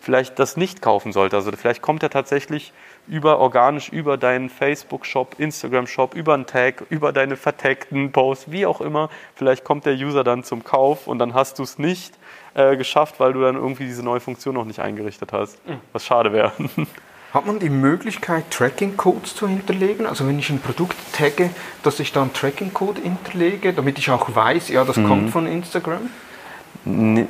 [0.00, 1.36] vielleicht das nicht kaufen sollte.
[1.36, 2.72] Also vielleicht kommt er tatsächlich
[3.08, 8.80] über organisch über deinen Facebook-Shop, Instagram-Shop, über einen Tag, über deine vertagten Posts, wie auch
[8.80, 9.10] immer.
[9.34, 12.14] Vielleicht kommt der User dann zum Kauf und dann hast du es nicht
[12.54, 15.58] äh, geschafft, weil du dann irgendwie diese neue Funktion noch nicht eingerichtet hast.
[15.92, 16.52] Was schade wäre.
[17.34, 20.06] Hat man die Möglichkeit, Tracking-Codes zu hinterlegen?
[20.06, 21.50] Also wenn ich ein Produkt tagge,
[21.82, 26.10] dass ich da einen Tracking-Code hinterlege, damit ich auch weiß, ja, das kommt von Instagram?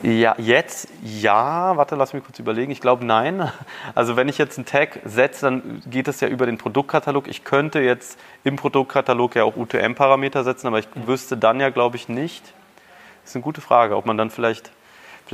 [0.02, 1.74] Ja, jetzt ja.
[1.78, 2.70] Warte, lass mich kurz überlegen.
[2.70, 3.50] Ich glaube, nein.
[3.94, 7.26] Also, wenn ich jetzt einen Tag setze, dann geht es ja über den Produktkatalog.
[7.26, 11.96] Ich könnte jetzt im Produktkatalog ja auch UTM-Parameter setzen, aber ich wüsste dann ja, glaube
[11.96, 12.42] ich, nicht.
[13.22, 14.70] Das ist eine gute Frage, ob man dann vielleicht,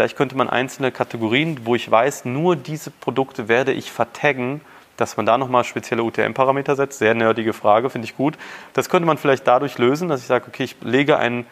[0.01, 4.63] vielleicht könnte man einzelne Kategorien, wo ich weiß, nur diese Produkte werde ich vertaggen,
[4.97, 7.01] dass man da nochmal spezielle UTM-Parameter setzt.
[7.01, 8.39] Sehr nerdige Frage, finde ich gut.
[8.73, 11.45] Das könnte man vielleicht dadurch lösen, dass ich sage, okay, ich lege ein,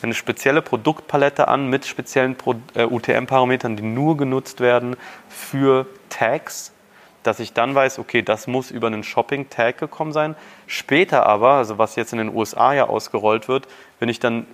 [0.00, 2.36] eine spezielle Produktpalette an mit speziellen
[2.76, 4.94] äh, UTM-Parametern, die nur genutzt werden
[5.28, 6.70] für Tags,
[7.24, 10.36] dass ich dann weiß, okay, das muss über einen Shopping-Tag gekommen sein.
[10.68, 13.66] Später aber, also was jetzt in den USA ja ausgerollt wird,
[13.98, 14.46] wenn ich dann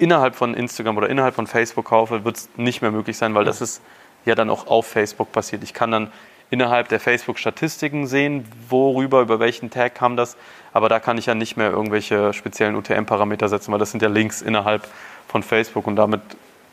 [0.00, 3.44] innerhalb von Instagram oder innerhalb von Facebook kaufe, wird es nicht mehr möglich sein, weil
[3.44, 3.82] das ist
[4.24, 5.62] ja dann auch auf Facebook passiert.
[5.62, 6.12] Ich kann dann
[6.50, 10.36] innerhalb der Facebook-Statistiken sehen, worüber, über welchen Tag kam das,
[10.72, 14.08] aber da kann ich ja nicht mehr irgendwelche speziellen UTM-Parameter setzen, weil das sind ja
[14.08, 14.88] Links innerhalb
[15.28, 16.22] von Facebook und damit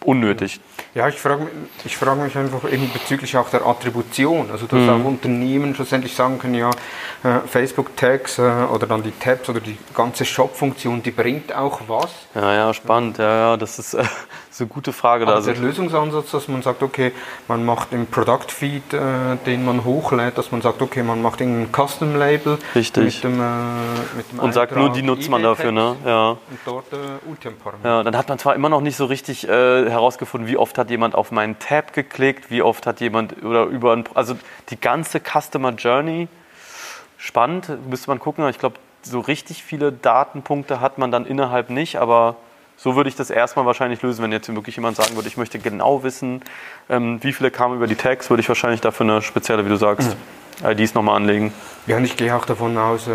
[0.08, 0.62] unnötig.
[0.96, 4.50] Ja, ich frage mich, ich frage mich einfach eben bezüglich auch der Attribution.
[4.50, 6.72] Also, dass auch Unternehmen schlussendlich sagen können, ja,
[7.24, 12.10] äh, Facebook-Tags äh, oder dann die Tabs oder die ganze Shop-Funktion, die bringt auch was.
[12.34, 13.17] Ja, ja, spannend.
[13.17, 14.06] Ja, ja, das ist, äh,
[14.58, 15.26] ist eine gute Frage.
[15.26, 15.36] Da.
[15.36, 17.12] Also der Lösungsansatz, dass man sagt, okay,
[17.48, 19.00] man macht im Product-Feed, äh,
[19.46, 23.24] den man hochlädt, dass man sagt, okay, man macht irgendein Custom-Label Richtig.
[23.24, 23.46] mit dem, äh,
[24.15, 25.96] mit dem und sagt nur, die nutzt man dafür, ne?
[26.04, 26.30] Ja.
[26.30, 26.96] Und dort äh,
[27.32, 27.88] UTM-Parameter.
[27.88, 30.89] Ja, dann hat man zwar immer noch nicht so richtig äh, herausgefunden, wie oft hat
[30.89, 34.36] jemand auf meinen Tab geklickt, wie oft hat jemand oder über ein, also
[34.70, 36.30] die ganze Customer Journey
[37.17, 38.48] spannend, müsste man gucken.
[38.50, 42.38] Ich glaube, so richtig viele Datenpunkte hat man dann innerhalb nicht, aber
[42.78, 45.60] so würde ich das erstmal wahrscheinlich lösen, wenn jetzt wirklich jemand sagen würde, ich möchte
[45.60, 46.42] genau wissen,
[46.90, 49.76] ähm, wie viele kamen über die Tags, würde ich wahrscheinlich dafür eine spezielle, wie du
[49.76, 50.16] sagst,
[50.63, 51.52] IDs nochmal anlegen.
[51.88, 53.12] Ja, und ich gehe auch davon aus, äh,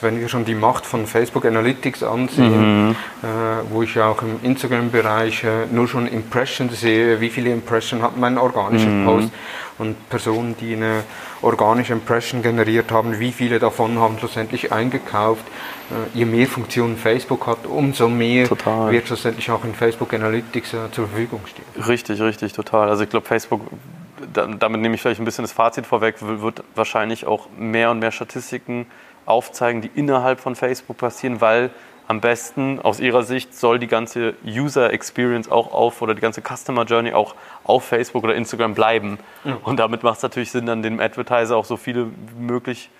[0.00, 3.26] wenn wir schon die Macht von Facebook Analytics ansehen, äh,
[3.70, 8.16] wo ich ja auch im Instagram-Bereich äh, nur schon Impressions sehe, wie viele Impressions hat
[8.16, 9.30] mein organischer Post
[9.78, 11.04] und Personen, die eine
[11.42, 15.44] organische Impression generiert haben, wie viele davon haben schlussendlich eingekauft.
[15.90, 18.90] Äh, je mehr Funktionen Facebook hat, umso mehr Total.
[18.90, 21.64] wird schlussendlich auch in Facebook Analytics äh, zur Verfügung stehen.
[21.86, 22.88] Richtig, richtig, total.
[22.88, 23.60] Also ich glaube, Facebook,
[24.32, 27.98] da, damit nehme ich vielleicht ein bisschen das Fazit vorweg, wird wahrscheinlich auch mehr und
[27.98, 28.86] mehr Statistiken
[29.26, 31.70] aufzeigen, die innerhalb von Facebook passieren, weil
[32.08, 36.40] am besten aus ihrer Sicht soll die ganze User Experience auch auf oder die ganze
[36.40, 39.18] Customer Journey auch auf Facebook oder Instagram bleiben.
[39.64, 42.90] Und damit macht es natürlich Sinn, dann dem Advertiser auch so viele wie möglich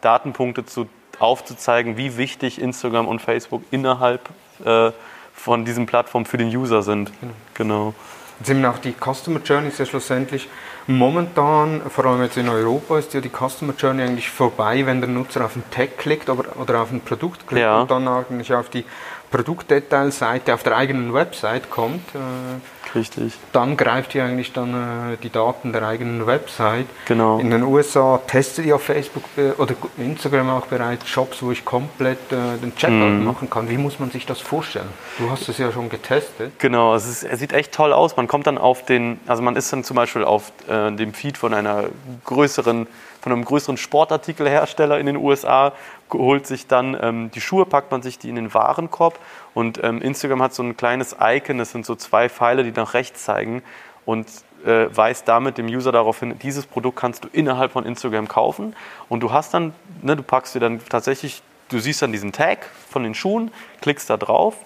[0.00, 4.28] Datenpunkte zu, aufzuzeigen, wie wichtig Instagram und Facebook innerhalb
[4.64, 4.90] äh,
[5.32, 7.12] von diesen Plattformen für den User sind.
[7.54, 7.94] Genau.
[8.40, 10.48] Jetzt eben auch die Customer Journey ist ja schlussendlich
[10.86, 15.08] momentan, vor allem jetzt in Europa, ist ja die Customer Journey eigentlich vorbei, wenn der
[15.10, 17.80] Nutzer auf einen Tag klickt oder, oder auf ein Produkt klickt Ja.
[17.80, 18.84] und dann eigentlich auf die
[19.30, 22.02] Produktdetailseite auf der eigenen Website kommt.
[22.14, 23.34] Äh, Richtig.
[23.52, 26.86] dann greift ihr eigentlich dann äh, die Daten der eigenen Website.
[27.06, 27.38] Genau.
[27.38, 32.18] In den USA testet ja Facebook äh, oder Instagram auch bereits Shops, wo ich komplett
[32.32, 33.24] äh, den Checkout Mhm.
[33.24, 33.68] machen kann.
[33.68, 34.88] Wie muss man sich das vorstellen?
[35.18, 36.58] Du hast es ja schon getestet.
[36.58, 38.16] Genau, es, ist, es sieht echt toll aus.
[38.16, 41.36] Man kommt dann auf den, also man ist dann zum Beispiel auf äh, dem Feed
[41.38, 41.84] von einer
[42.24, 42.86] größeren
[43.22, 45.72] von einem größeren Sportartikelhersteller in den USA,
[46.12, 49.18] holt sich dann ähm, die Schuhe, packt man sich die in den Warenkorb
[49.56, 52.92] und ähm, Instagram hat so ein kleines Icon, das sind so zwei Pfeile, die nach
[52.92, 53.62] rechts zeigen
[54.04, 54.26] und
[54.66, 58.76] äh, weist damit dem User darauf hin, dieses Produkt kannst du innerhalb von Instagram kaufen.
[59.08, 61.40] Und du hast dann, ne, du packst dir dann tatsächlich,
[61.70, 64.56] du siehst dann diesen Tag von den Schuhen, klickst da drauf,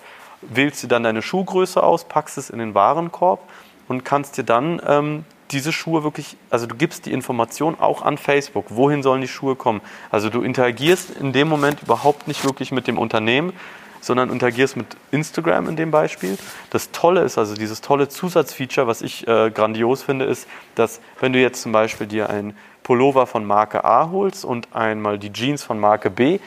[0.41, 3.49] wählst dir dann deine Schuhgröße aus, packst es in den Warenkorb
[3.87, 8.19] und kannst dir dann ähm, diese Schuhe wirklich, also du gibst die Information auch an
[8.19, 9.83] Facebook, wohin sollen die Schuhe kommen.
[10.11, 13.53] Also du interagierst in dem Moment überhaupt nicht wirklich mit dem Unternehmen,
[14.01, 16.39] sondern interagierst mit Instagram in dem Beispiel.
[16.71, 21.33] Das Tolle ist also dieses tolle Zusatzfeature, was ich äh, grandios finde, ist, dass wenn
[21.33, 25.63] du jetzt zum Beispiel dir ein Pullover von Marke A holst und einmal die Jeans
[25.63, 26.41] von Marke B,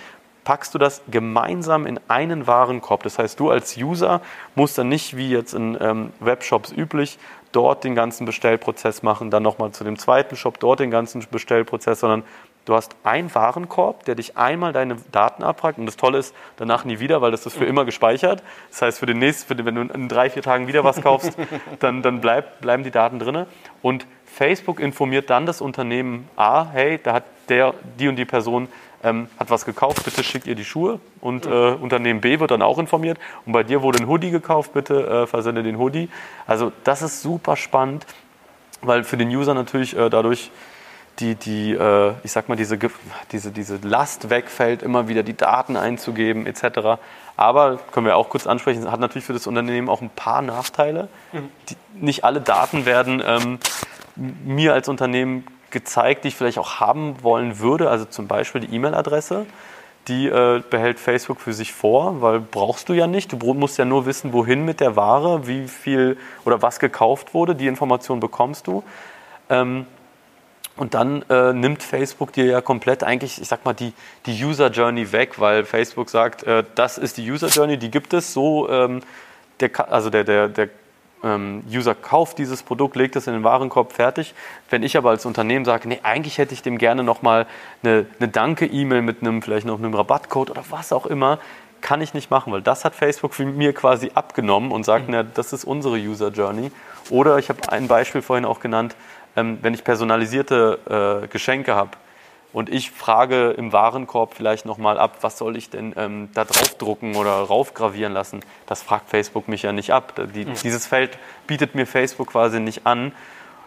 [0.44, 3.04] packst du das gemeinsam in einen Warenkorb.
[3.04, 4.22] Das heißt, du als User
[4.56, 7.18] musst dann nicht wie jetzt in ähm, Webshops üblich
[7.52, 12.00] dort den ganzen Bestellprozess machen, dann nochmal zu dem zweiten Shop dort den ganzen Bestellprozess,
[12.00, 12.24] sondern
[12.65, 16.86] du hast einen Warenkorb, der dich einmal deine Daten abfragt und das Tolle ist, danach
[16.86, 18.43] nie wieder, weil das ist für immer gespeichert.
[18.69, 21.02] Das heißt, für den nächsten, für den, wenn du in drei, vier Tagen wieder was
[21.02, 21.38] kaufst,
[21.80, 23.45] dann, dann bleib, bleiben die Daten drin.
[23.82, 28.67] Und Facebook informiert dann das Unternehmen A, hey, da hat der, die und die Person
[29.04, 30.99] ähm, hat was gekauft, bitte schickt ihr die Schuhe.
[31.19, 33.19] Und äh, Unternehmen B wird dann auch informiert.
[33.45, 36.10] Und bei dir wurde ein Hoodie gekauft, bitte äh, versende den Hoodie.
[36.47, 38.06] Also das ist super spannend,
[38.82, 40.52] weil für den User natürlich äh, dadurch
[41.19, 42.78] die, die äh, ich sag mal, diese,
[43.32, 46.99] diese, diese Last wegfällt, immer wieder die Daten einzugeben etc.
[47.38, 51.08] Aber, können wir auch kurz ansprechen, hat natürlich für das Unternehmen auch ein paar Nachteile.
[51.32, 51.49] Mhm.
[51.69, 53.60] Die, nicht alle Daten werden ähm,
[54.15, 57.89] mir als Unternehmen gezeigt, die ich vielleicht auch haben wollen würde.
[57.89, 59.45] Also zum Beispiel die E-Mail-Adresse.
[60.10, 63.32] Die äh, behält Facebook für sich vor, weil brauchst du ja nicht.
[63.32, 67.56] Du musst ja nur wissen, wohin mit der Ware, wie viel oder was gekauft wurde.
[67.56, 68.84] Die Information bekommst du.
[69.49, 69.86] Ähm,
[70.76, 73.94] und dann äh, nimmt Facebook dir ja komplett eigentlich, ich sag mal, die,
[74.26, 78.14] die User Journey weg, weil Facebook sagt, äh, das ist die User Journey, die gibt
[78.14, 78.68] es so.
[78.70, 79.02] Ähm,
[79.60, 80.70] der, also der, der, der
[81.24, 84.34] ähm, User kauft dieses Produkt, legt es in den Warenkorb, fertig.
[84.70, 87.46] Wenn ich aber als Unternehmen sage, nee, eigentlich hätte ich dem gerne nochmal
[87.84, 91.40] eine, eine Danke-E-Mail mit einem, vielleicht noch einem Rabattcode oder was auch immer,
[91.82, 95.14] kann ich nicht machen, weil das hat Facebook für mir quasi abgenommen und sagt, mhm.
[95.14, 96.72] na, das ist unsere User Journey.
[97.10, 98.96] Oder ich habe ein Beispiel vorhin auch genannt,
[99.36, 101.98] ähm, wenn ich personalisierte äh, Geschenke habe,
[102.54, 107.15] und ich frage im Warenkorb vielleicht nochmal ab, was soll ich denn ähm, da draufdrucken
[107.15, 108.41] oder raufgravieren lassen.
[108.67, 110.13] Das fragt Facebook mich ja nicht ab.
[110.36, 110.54] Die, mhm.
[110.63, 111.17] Dieses Feld
[111.48, 113.12] bietet mir Facebook quasi nicht an.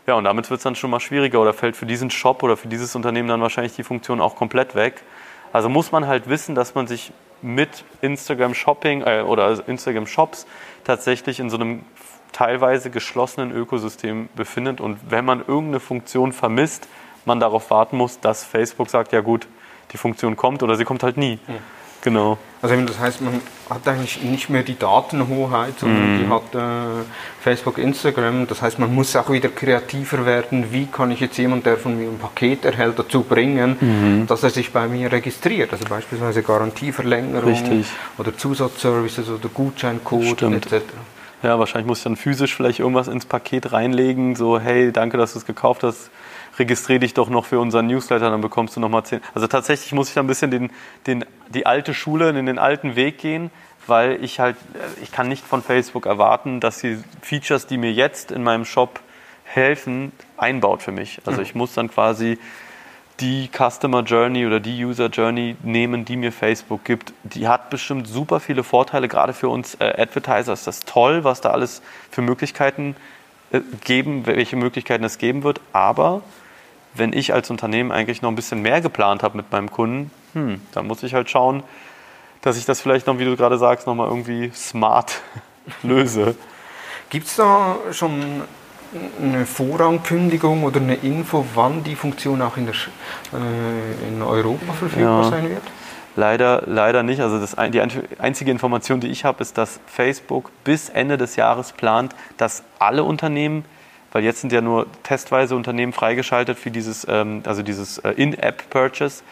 [0.07, 2.57] Ja, und damit wird es dann schon mal schwieriger oder fällt für diesen Shop oder
[2.57, 5.03] für dieses Unternehmen dann wahrscheinlich die Funktion auch komplett weg.
[5.53, 10.47] Also muss man halt wissen, dass man sich mit Instagram Shopping äh, oder Instagram Shops
[10.85, 11.85] tatsächlich in so einem
[12.37, 14.83] teilweise geschlossenen Ökosystem befindet.
[14.83, 16.87] Und wenn man irgendeine Funktion vermisst,
[17.25, 19.49] man darauf warten muss, dass Facebook sagt, ja gut,
[19.93, 21.39] die Funktion kommt oder sie kommt halt nie.
[21.49, 21.55] Ja.
[22.03, 22.37] Genau.
[22.63, 26.19] Also das heißt, man hat eigentlich nicht mehr die Datenhoheit, sondern mm.
[26.19, 27.05] die hat äh,
[27.41, 28.47] Facebook, Instagram.
[28.47, 30.73] Das heißt, man muss auch wieder kreativer werden.
[30.73, 34.27] Wie kann ich jetzt jemanden, der von mir ein Paket erhält, dazu bringen, mm.
[34.27, 35.73] dass er sich bei mir registriert?
[35.73, 37.87] Also beispielsweise Garantieverlängerung Richtig.
[38.19, 40.83] oder Zusatzservices oder Gutscheincode etc.
[41.43, 45.35] Ja, wahrscheinlich muss ich dann physisch vielleicht irgendwas ins Paket reinlegen, so hey, danke, dass
[45.35, 46.11] du es gekauft hast
[46.59, 49.21] registriere dich doch noch für unseren Newsletter, dann bekommst du nochmal 10.
[49.35, 50.71] Also tatsächlich muss ich da ein bisschen den,
[51.07, 53.51] den, die alte Schule, in den alten Weg gehen,
[53.87, 57.93] weil ich halt, äh, ich kann nicht von Facebook erwarten, dass sie Features, die mir
[57.93, 59.01] jetzt in meinem Shop
[59.45, 61.21] helfen, einbaut für mich.
[61.25, 62.39] Also ich muss dann quasi
[63.21, 67.13] die Customer Journey oder die User Journey nehmen, die mir Facebook gibt.
[67.23, 71.41] Die hat bestimmt super viele Vorteile, gerade für uns äh, Advertiser ist das toll, was
[71.41, 72.95] da alles für Möglichkeiten
[73.53, 75.61] äh, geben, welche Möglichkeiten es geben wird.
[75.73, 76.23] Aber
[76.95, 80.61] wenn ich als Unternehmen eigentlich noch ein bisschen mehr geplant habe mit meinem Kunden, hm,
[80.73, 81.63] dann muss ich halt schauen,
[82.43, 85.23] dass ich das vielleicht noch, wie du gerade sagst, nochmal irgendwie smart
[85.83, 86.37] löse.
[87.09, 88.43] Gibt es da schon
[89.21, 95.25] eine Vorankündigung oder eine Info, wann die Funktion auch in, der, äh, in Europa verfügbar
[95.25, 95.31] ja.
[95.31, 95.63] sein wird?
[96.17, 97.21] Leider, leider nicht.
[97.21, 97.81] Also das, die
[98.19, 103.05] einzige Information, die ich habe, ist, dass Facebook bis Ende des Jahres plant, dass alle
[103.05, 103.65] Unternehmen
[104.17, 109.23] weil jetzt sind ja nur testweise Unternehmen freigeschaltet für dieses, ähm, also dieses äh, In-App-Purchase.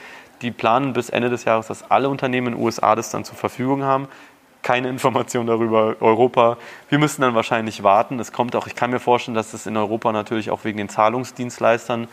[0.43, 3.37] Die planen bis Ende des Jahres, dass alle Unternehmen in den USA das dann zur
[3.37, 4.09] Verfügung haben.
[4.65, 5.95] Keine Information darüber.
[6.01, 6.57] Europa,
[6.89, 8.19] wir müssen dann wahrscheinlich warten.
[8.19, 10.89] Es kommt auch, ich kann mir vorstellen, dass es in Europa natürlich auch wegen den
[10.89, 12.09] Zahlungsdienstleistern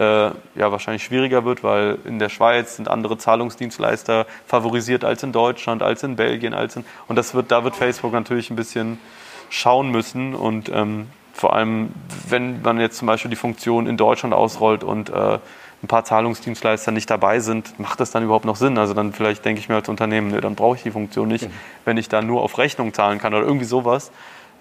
[0.00, 5.30] äh, ja, wahrscheinlich schwieriger wird, weil in der Schweiz sind andere Zahlungsdienstleister favorisiert als in
[5.30, 8.98] Deutschland, als in Belgien, als in, und das wird, da wird Facebook natürlich ein bisschen
[9.48, 11.92] schauen müssen und ähm, vor allem,
[12.28, 15.38] wenn man jetzt zum Beispiel die Funktion in Deutschland ausrollt und äh,
[15.82, 18.78] ein paar Zahlungsdienstleister nicht dabei sind, macht das dann überhaupt noch Sinn?
[18.78, 21.48] Also dann vielleicht denke ich mir als Unternehmen, ne, dann brauche ich die Funktion nicht,
[21.48, 21.52] mhm.
[21.84, 24.12] wenn ich da nur auf Rechnung zahlen kann oder irgendwie sowas.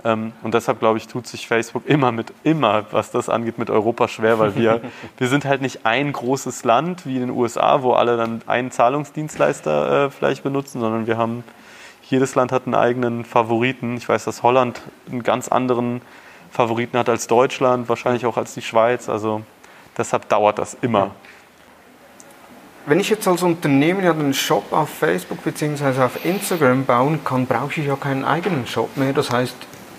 [0.04, 3.70] Ähm, und deshalb, glaube ich, tut sich Facebook immer mit, immer, was das angeht, mit
[3.70, 4.82] Europa schwer, weil wir,
[5.18, 8.72] wir sind halt nicht ein großes Land wie in den USA, wo alle dann einen
[8.72, 11.44] Zahlungsdienstleister äh, vielleicht benutzen, sondern wir haben,
[12.04, 13.96] jedes Land hat einen eigenen Favoriten.
[13.96, 16.02] Ich weiß, dass Holland einen ganz anderen
[16.50, 19.08] Favoriten hat als Deutschland, wahrscheinlich auch als die Schweiz.
[19.08, 19.44] Also
[19.98, 21.12] deshalb dauert das immer.
[22.86, 26.02] Wenn ich jetzt als Unternehmen ja einen Shop auf Facebook bzw.
[26.02, 29.14] auf Instagram bauen kann, brauche ich ja keinen eigenen Shop mehr.
[29.14, 29.56] Das heißt,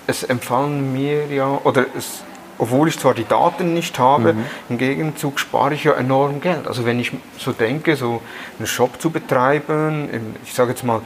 [0.09, 2.25] es empfallen mir ja, oder es,
[2.59, 4.45] obwohl ich zwar die Daten nicht habe, mhm.
[4.69, 6.67] im Gegenzug spare ich ja enorm Geld.
[6.67, 8.21] Also wenn ich so denke, so
[8.59, 11.03] einen Shop zu betreiben, ich sage jetzt mal,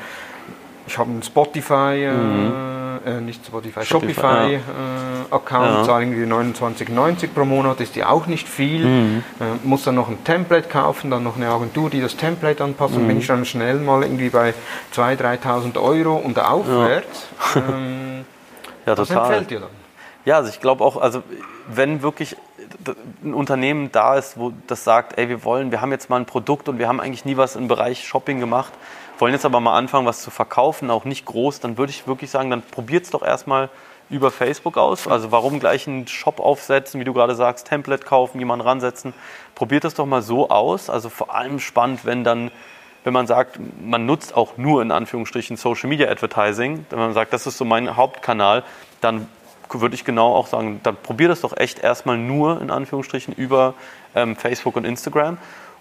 [0.87, 2.53] ich habe einen Spotify, äh, mhm.
[2.53, 2.86] äh,
[3.21, 4.59] nicht Spotify, Shopify, ja.
[4.59, 4.61] äh,
[5.31, 5.85] Account, ja.
[5.85, 8.85] zahle irgendwie 29,90 pro Monat, ist ja auch nicht viel.
[8.85, 9.25] Mhm.
[9.40, 12.95] Äh, muss dann noch ein Template kaufen, dann noch eine Agentur, die das Template anpasst.
[12.95, 13.03] Mhm.
[13.03, 14.55] Und bin ich dann schnell mal irgendwie bei
[14.95, 17.27] 2.000, 3.000 Euro und aufwärts.
[17.55, 17.62] Ja.
[17.69, 18.25] Ähm,
[18.87, 18.99] ja, total.
[18.99, 19.71] Was empfällt dir dann?
[20.25, 21.23] Ja, also ich glaube auch, also
[21.69, 22.37] wenn wirklich
[23.25, 26.27] ein Unternehmen da ist, wo das sagt, ey, wir wollen, wir haben jetzt mal ein
[26.27, 28.73] Produkt und wir haben eigentlich nie was im Bereich Shopping gemacht,
[29.19, 32.31] wollen jetzt aber mal anfangen, was zu verkaufen, auch nicht groß, dann würde ich wirklich
[32.31, 33.71] sagen, dann probiert es doch erstmal
[34.09, 35.09] über Facebook aus.
[35.09, 39.15] Also warum gleich einen Shop aufsetzen, wie du gerade sagst, Template kaufen, jemanden ransetzen.
[39.55, 40.91] Probiert das doch mal so aus.
[40.91, 42.51] Also vor allem spannend, wenn dann
[43.07, 47.33] wenn man sagt, man nutzt auch nur in Anführungsstrichen Social Media Advertising, wenn man sagt,
[47.33, 48.65] das ist so mein Hauptkanal,
[49.01, 49.29] dann
[49.71, 53.75] würde ich genau auch sagen, dann probier das doch echt erstmal nur in Anführungsstrichen über
[54.17, 55.39] ähm, Facebook und Instagram.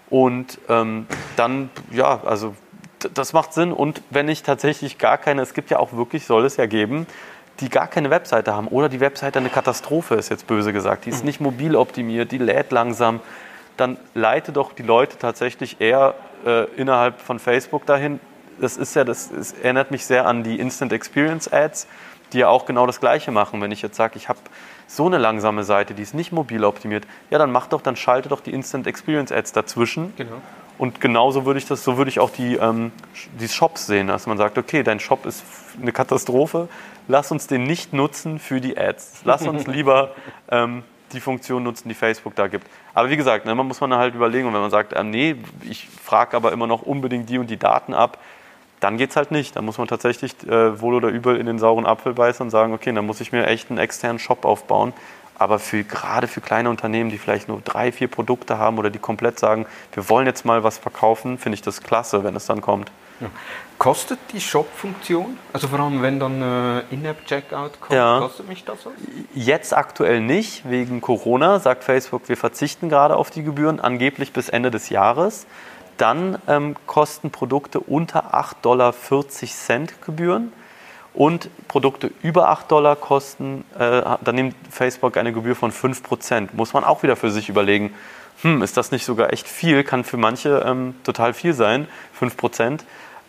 [0.08, 2.54] Und ähm, dann, ja, also
[3.14, 3.72] das macht Sinn.
[3.72, 7.06] Und wenn ich tatsächlich gar keine, es gibt ja auch wirklich, soll es ja geben,
[7.60, 11.06] die gar keine Webseite haben oder die Webseite eine Katastrophe ist, jetzt böse gesagt.
[11.06, 11.26] Die ist mhm.
[11.26, 13.20] nicht mobil optimiert, die lädt langsam.
[13.76, 18.20] Dann leite doch die Leute tatsächlich eher äh, innerhalb von Facebook dahin.
[18.58, 21.86] Das ist ja, das ist, erinnert mich sehr an die Instant Experience Ads,
[22.32, 23.60] die ja auch genau das Gleiche machen.
[23.60, 24.38] Wenn ich jetzt sage, ich habe
[24.86, 28.28] so eine langsame Seite, die ist nicht mobil optimiert, ja, dann mach doch, dann schalte
[28.28, 30.14] doch die Instant Experience Ads dazwischen.
[30.16, 30.36] Genau.
[30.78, 32.92] Und genauso würde ich das, so würde ich auch die, ähm,
[33.40, 35.42] die Shops sehen, dass man sagt, okay, dein Shop ist
[35.80, 36.68] eine Katastrophe,
[37.08, 39.22] lass uns den nicht nutzen für die Ads.
[39.24, 40.10] Lass uns lieber
[40.50, 42.66] ähm, die Funktion nutzen, die Facebook da gibt.
[42.92, 45.36] Aber wie gesagt, ne, man muss man halt überlegen, und wenn man sagt, äh, nee,
[45.62, 48.18] ich frage aber immer noch unbedingt die und die Daten ab,
[48.80, 49.56] dann geht es halt nicht.
[49.56, 52.74] Dann muss man tatsächlich äh, wohl oder übel in den sauren Apfel beißen und sagen,
[52.74, 54.92] okay, dann muss ich mir echt einen externen Shop aufbauen.
[55.38, 58.98] Aber für, gerade für kleine Unternehmen, die vielleicht nur drei, vier Produkte haben oder die
[58.98, 62.60] komplett sagen, wir wollen jetzt mal was verkaufen, finde ich das klasse, wenn es dann
[62.60, 62.90] kommt.
[63.20, 63.28] Ja.
[63.78, 65.38] Kostet die Shop-Funktion?
[65.52, 68.18] Also vor allem, wenn dann äh, In-App-Checkout kommt, ja.
[68.20, 68.92] kostet mich das was?
[69.34, 74.48] Jetzt aktuell nicht, wegen Corona sagt Facebook, wir verzichten gerade auf die Gebühren, angeblich bis
[74.48, 75.46] Ende des Jahres.
[75.98, 78.94] Dann ähm, kosten Produkte unter 8,40 Dollar
[80.04, 80.52] Gebühren
[81.16, 86.50] und Produkte über 8 Dollar kosten, äh, dann nimmt Facebook eine Gebühr von 5%.
[86.52, 87.94] Muss man auch wieder für sich überlegen,
[88.42, 89.82] hm, ist das nicht sogar echt viel?
[89.82, 91.88] Kann für manche ähm, total viel sein,
[92.20, 92.80] 5%.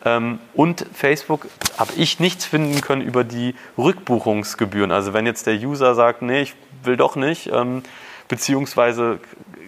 [0.06, 1.47] Ähm, und Facebook
[1.78, 4.91] habe ich nichts finden können über die Rückbuchungsgebühren.
[4.91, 7.84] Also wenn jetzt der User sagt, nee, ich will doch nicht, ähm,
[8.28, 9.19] beziehungsweise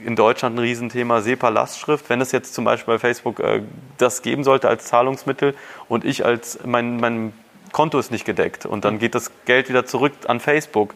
[0.05, 2.10] in Deutschland ein Riesenthema SEPA-Lastschrift.
[2.10, 3.62] Wenn es jetzt zum Beispiel bei Facebook äh,
[3.97, 5.55] das geben sollte als Zahlungsmittel
[5.88, 7.34] und ich als mein, mein
[7.71, 10.93] Konto ist nicht gedeckt und dann geht das Geld wieder zurück an Facebook.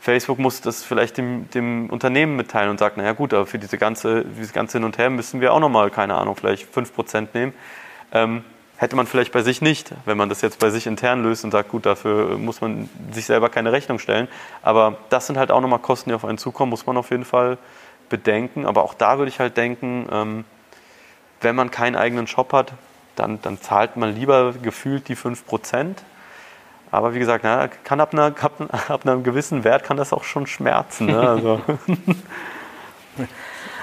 [0.00, 3.76] Facebook muss das vielleicht dem, dem Unternehmen mitteilen und sagt, naja gut, aber für diese
[3.76, 7.52] ganze, dieses ganze Hin und Her müssen wir auch nochmal, keine Ahnung, vielleicht 5% nehmen.
[8.12, 8.42] Ähm,
[8.78, 11.50] hätte man vielleicht bei sich nicht, wenn man das jetzt bei sich intern löst und
[11.50, 14.26] sagt, gut, dafür muss man sich selber keine Rechnung stellen.
[14.62, 17.26] Aber das sind halt auch nochmal Kosten, die auf einen zukommen, muss man auf jeden
[17.26, 17.58] Fall
[18.08, 18.64] bedenken.
[18.64, 20.44] Aber auch da würde ich halt denken, ähm,
[21.42, 22.72] wenn man keinen eigenen Shop hat,
[23.20, 25.94] dann, dann zahlt man lieber gefühlt die 5%.
[26.90, 28.34] Aber wie gesagt, na, kann ab, einer,
[28.88, 31.06] ab, einem gewissen Wert kann das auch schon schmerzen.
[31.06, 31.60] Ne?
[33.16, 33.26] Also.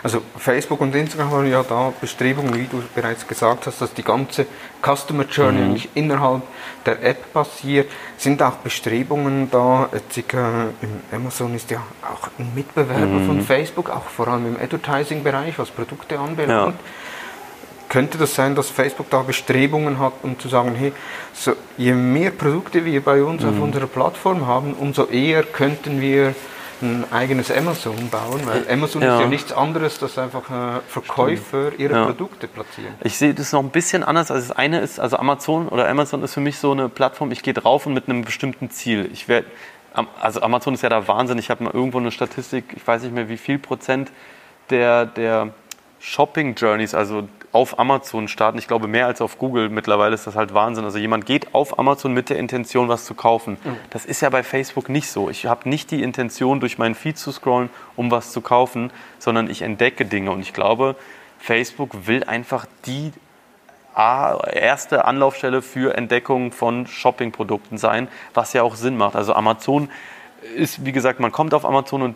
[0.04, 4.04] Also Facebook und Instagram haben ja da Bestrebungen, wie du bereits gesagt hast, dass die
[4.04, 4.46] ganze
[4.82, 5.74] Customer Journey mhm.
[5.74, 6.44] nicht innerhalb
[6.86, 7.92] der App passiert.
[8.18, 9.90] Sind auch Bestrebungen da?
[11.12, 13.26] Amazon ist ja auch ein Mitbewerber mhm.
[13.26, 16.76] von Facebook, auch vor allem im Advertising-Bereich, was Produkte anbelangt.
[16.76, 17.07] Ja.
[17.90, 20.92] Könnte das sein, dass Facebook da Bestrebungen hat, um zu sagen, hey,
[21.34, 23.50] so, je mehr Produkte wir bei uns mhm.
[23.50, 26.36] auf unserer Plattform haben, umso eher könnten wir
[26.82, 29.16] ein eigenes Amazon bauen, weil Amazon ja.
[29.16, 32.06] ist ja nichts anderes, dass einfach äh, Verkäufer ihre ja.
[32.06, 32.94] Produkte platzieren.
[33.04, 34.30] Ich sehe das noch ein bisschen anders.
[34.30, 37.42] Also das eine ist, also Amazon oder Amazon ist für mich so eine Plattform, ich
[37.42, 39.10] gehe drauf und mit einem bestimmten Ziel.
[39.12, 39.48] Ich werde,
[40.22, 41.40] also Amazon ist ja da Wahnsinn.
[41.40, 44.12] Ich habe mal irgendwo eine Statistik, ich weiß nicht mehr wie viel Prozent
[44.70, 45.50] der, der
[46.00, 48.58] Shopping Journeys, also auf Amazon starten.
[48.58, 49.70] Ich glaube, mehr als auf Google.
[49.70, 50.84] Mittlerweile ist das halt Wahnsinn.
[50.84, 53.58] Also jemand geht auf Amazon mit der Intention, was zu kaufen.
[53.64, 53.78] Mhm.
[53.90, 55.30] Das ist ja bei Facebook nicht so.
[55.30, 59.50] Ich habe nicht die Intention, durch meinen Feed zu scrollen, um was zu kaufen, sondern
[59.50, 60.32] ich entdecke Dinge.
[60.32, 60.96] Und ich glaube,
[61.40, 63.12] Facebook will einfach die
[64.54, 69.16] erste Anlaufstelle für Entdeckung von Shoppingprodukten sein, was ja auch Sinn macht.
[69.16, 69.90] Also Amazon
[70.56, 72.16] ist, wie gesagt, man kommt auf Amazon und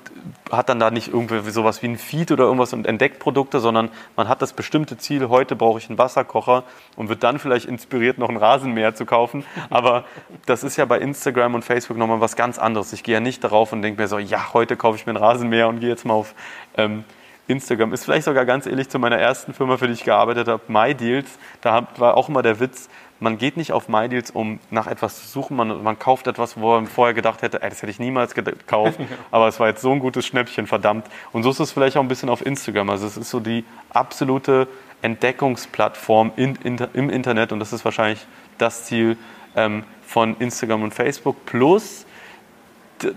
[0.52, 3.90] hat dann da nicht irgendwie sowas wie ein Feed oder irgendwas und entdeckt Produkte, sondern
[4.16, 6.64] man hat das bestimmte Ziel, heute brauche ich einen Wasserkocher
[6.96, 9.46] und wird dann vielleicht inspiriert, noch einen Rasenmäher zu kaufen.
[9.70, 10.06] Aber
[10.46, 12.94] das ist ja bei Instagram und Facebook nochmal was ganz anderes.
[12.94, 15.24] Ich gehe ja nicht darauf und denke mir so, ja, heute kaufe ich mir einen
[15.24, 16.34] Rasenmäher und gehe jetzt mal auf
[16.78, 17.04] ähm,
[17.48, 17.94] Instagram.
[17.94, 21.38] Ist vielleicht sogar ganz ähnlich zu meiner ersten Firma, für die ich gearbeitet habe, MyDeals.
[21.62, 22.90] Da war auch immer der Witz,
[23.22, 25.56] man geht nicht auf MyDeals, um nach etwas zu suchen.
[25.56, 29.00] Man, man kauft etwas, wo man vorher gedacht hätte, ey, das hätte ich niemals gekauft.
[29.32, 31.06] aber es war jetzt so ein gutes Schnäppchen, verdammt.
[31.32, 32.90] Und so ist es vielleicht auch ein bisschen auf Instagram.
[32.90, 34.68] Also es ist so die absolute
[35.04, 38.26] Entdeckungsplattform in, in, im Internet und das ist wahrscheinlich
[38.58, 39.18] das Ziel
[39.56, 41.46] ähm, von Instagram und Facebook.
[41.46, 42.08] Plus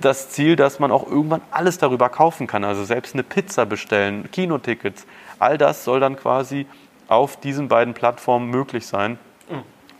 [0.00, 2.64] das Ziel, dass man auch irgendwann alles darüber kaufen kann.
[2.64, 5.06] Also selbst eine Pizza bestellen, Kinotickets,
[5.38, 6.66] all das soll dann quasi
[7.08, 9.18] auf diesen beiden Plattformen möglich sein.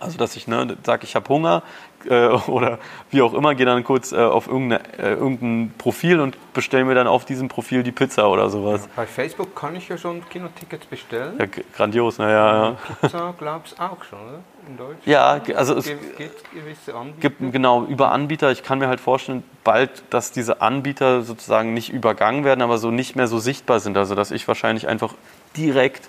[0.05, 1.63] Also dass ich ne, sage, ich habe Hunger
[2.09, 2.79] äh, oder
[3.11, 6.95] wie auch immer, gehe dann kurz äh, auf irgendeine, äh, irgendein Profil und bestelle mir
[6.95, 8.83] dann auf diesem Profil die Pizza oder sowas.
[8.83, 11.35] Ja, bei Facebook kann ich ja schon Kinotickets bestellen.
[11.39, 12.65] Ja, grandios, naja.
[12.71, 12.77] Ja.
[13.01, 14.41] Pizza glaubst auch schon, oder?
[14.67, 15.07] In Deutschland?
[15.07, 17.21] Ja, also es gibt gewisse Anbieter.
[17.21, 18.51] Gibt, genau, über Anbieter.
[18.51, 22.91] Ich kann mir halt vorstellen, bald, dass diese Anbieter sozusagen nicht übergangen werden, aber so
[22.91, 23.97] nicht mehr so sichtbar sind.
[23.99, 25.15] Also dass ich wahrscheinlich einfach
[25.57, 26.09] direkt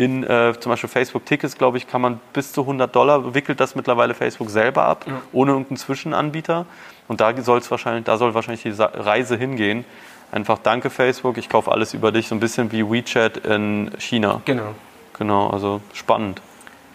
[0.00, 3.74] in äh, zum Beispiel Facebook-Tickets, glaube ich, kann man bis zu 100 Dollar, wickelt das
[3.74, 5.20] mittlerweile Facebook selber ab, ja.
[5.32, 6.64] ohne irgendeinen Zwischenanbieter.
[7.06, 9.84] Und da, soll's wahrscheinlich, da soll wahrscheinlich die Reise hingehen.
[10.32, 14.40] Einfach danke Facebook, ich kaufe alles über dich, so ein bisschen wie WeChat in China.
[14.46, 14.74] Genau.
[15.18, 16.40] Genau, also spannend.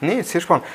[0.01, 0.65] Nee, sehr spannend.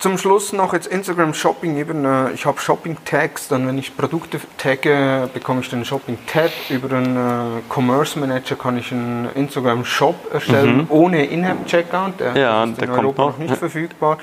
[0.00, 1.76] Zum Schluss noch jetzt Instagram Shopping.
[1.76, 6.16] Eben, äh, ich habe Shopping Tags, dann wenn ich Produkte tagge, bekomme ich den Shopping
[6.26, 6.50] Tab.
[6.70, 10.86] Über den äh, Commerce Manager kann ich einen Instagram Shop erstellen mhm.
[10.88, 12.18] ohne In-App Checkout.
[12.18, 14.16] Der ja, ist in der Europa noch nicht verfügbar.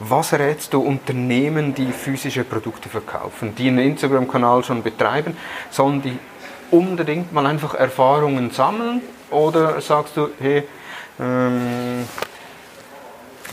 [0.00, 5.36] Was rätst du Unternehmen, die physische Produkte verkaufen, die einen Instagram Kanal schon betreiben,
[5.70, 6.18] sollen die
[6.72, 9.00] unbedingt mal einfach Erfahrungen sammeln
[9.30, 10.64] oder sagst du, hey
[11.20, 12.04] ähm,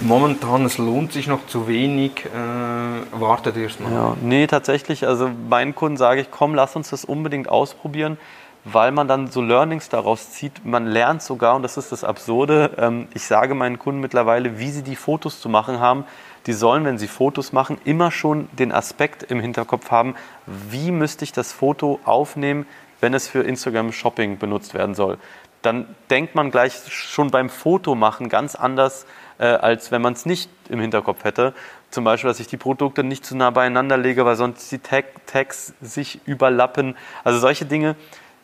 [0.01, 3.91] momentan, es lohnt sich noch zu wenig, äh, wartet erst mal.
[3.91, 8.17] Ja, nee, tatsächlich, also meinen Kunden sage ich, komm, lass uns das unbedingt ausprobieren,
[8.63, 10.65] weil man dann so Learnings daraus zieht.
[10.65, 14.71] Man lernt sogar, und das ist das Absurde, ähm, ich sage meinen Kunden mittlerweile, wie
[14.71, 16.05] sie die Fotos zu machen haben.
[16.45, 21.25] Die sollen, wenn sie Fotos machen, immer schon den Aspekt im Hinterkopf haben, wie müsste
[21.25, 22.65] ich das Foto aufnehmen,
[23.01, 25.17] wenn es für Instagram Shopping benutzt werden soll.
[25.61, 29.05] Dann denkt man gleich schon beim Fotomachen ganz anders
[29.39, 31.53] äh, als wenn man es nicht im Hinterkopf hätte.
[31.89, 35.05] Zum Beispiel, dass ich die Produkte nicht zu nah beieinander lege, weil sonst die Tag
[35.25, 36.95] Tags sich überlappen.
[37.23, 37.95] Also solche Dinge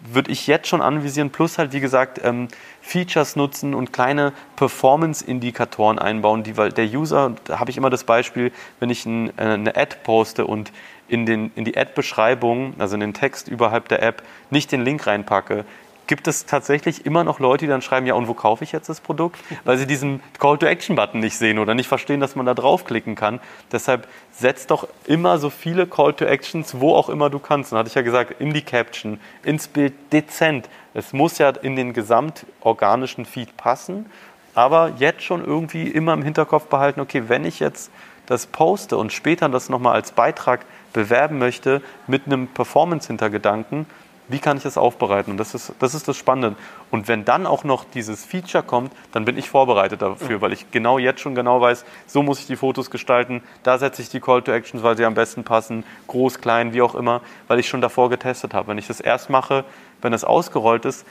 [0.05, 2.49] würde ich jetzt schon anvisieren, plus halt, wie gesagt, ähm,
[2.81, 8.03] Features nutzen und kleine Performance-Indikatoren einbauen, die, weil der User, da habe ich immer das
[8.03, 10.73] Beispiel, wenn ich ein, äh, eine Ad poste und
[11.07, 15.05] in, den, in die Ad-Beschreibung, also in den Text überhalb der App, nicht den Link
[15.05, 15.65] reinpacke,
[16.07, 18.89] gibt es tatsächlich immer noch Leute, die dann schreiben, ja, und wo kaufe ich jetzt
[18.89, 19.39] das Produkt?
[19.63, 23.39] Weil sie diesen Call-to-Action-Button nicht sehen oder nicht verstehen, dass man da draufklicken kann.
[23.71, 27.71] Deshalb setz doch immer so viele Call-to-Actions, wo auch immer du kannst.
[27.71, 30.69] Und hatte ich ja gesagt, in die Caption, ins Bild dezent.
[30.93, 34.05] Es muss ja in den gesamtorganischen Feed passen,
[34.53, 37.91] aber jetzt schon irgendwie immer im Hinterkopf behalten, okay, wenn ich jetzt
[38.25, 43.87] das poste und später das nochmal als Beitrag bewerben möchte mit einem Performance-Hintergedanken,
[44.33, 45.31] wie kann ich das aufbereiten?
[45.31, 46.57] Und das ist, das ist das Spannende.
[46.91, 50.71] Und wenn dann auch noch dieses Feature kommt, dann bin ich vorbereitet dafür, weil ich
[50.71, 54.19] genau jetzt schon genau weiß, so muss ich die Fotos gestalten, da setze ich die
[54.19, 57.69] Call to Actions, weil sie am besten passen, groß, klein, wie auch immer, weil ich
[57.69, 58.69] schon davor getestet habe.
[58.69, 59.63] Wenn ich das erst mache,
[60.01, 61.05] wenn es ausgerollt ist,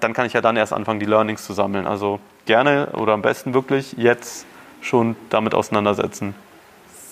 [0.00, 1.86] dann kann ich ja dann erst anfangen, die Learnings zu sammeln.
[1.86, 4.44] Also gerne oder am besten wirklich jetzt
[4.82, 6.34] schon damit auseinandersetzen.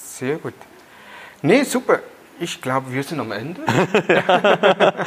[0.02, 0.54] Sehr gut.
[1.40, 2.00] Nee, super.
[2.40, 3.60] Ich glaube, wir sind am Ende.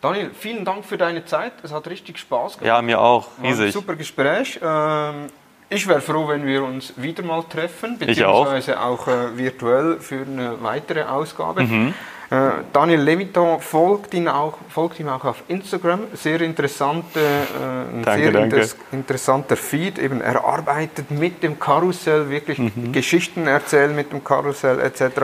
[0.00, 1.52] Daniel, vielen Dank für deine Zeit.
[1.62, 2.66] Es hat richtig Spaß gemacht.
[2.66, 3.28] Ja, mir auch.
[3.42, 3.66] Riesig.
[3.66, 4.58] ein super Gespräch.
[4.62, 5.26] Ähm,
[5.68, 10.22] ich wäre froh, wenn wir uns wieder mal treffen, beziehungsweise auch, auch äh, virtuell für
[10.22, 11.62] eine weitere Ausgabe.
[11.62, 11.94] Mhm.
[12.30, 16.00] Äh, Daniel Leviton folgt, ihn auch, folgt ihm auch auf Instagram.
[16.14, 18.56] Sehr interessante, äh, Danke, sehr danke.
[18.56, 19.98] inter interessanter Feed.
[19.98, 22.92] Eben, er arbeitet mit dem Karussell, wirklich Mhm.
[22.92, 25.22] Geschichten erzählen mit dem Karussell etc.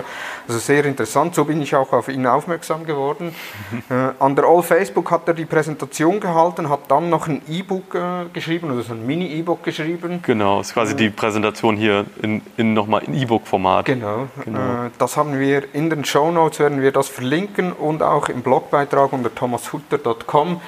[0.49, 1.35] Also sehr interessant.
[1.37, 3.33] So bin ich auch auf ihn aufmerksam geworden.
[3.71, 3.83] Mhm.
[3.97, 7.95] Äh, an der All Facebook hat er die Präsentation gehalten, hat dann noch ein E-Book
[7.95, 10.21] äh, geschrieben, oder so ein Mini-E-Book geschrieben.
[10.25, 13.85] Genau, ist quasi die Präsentation hier in, in nochmal in E-Book-Format.
[13.87, 14.27] Genau.
[14.45, 14.87] Genau.
[14.87, 18.43] Äh, das haben wir in den Show Notes werden wir das verlinken und auch im
[18.43, 20.61] Blogbeitrag unter thomashutter.com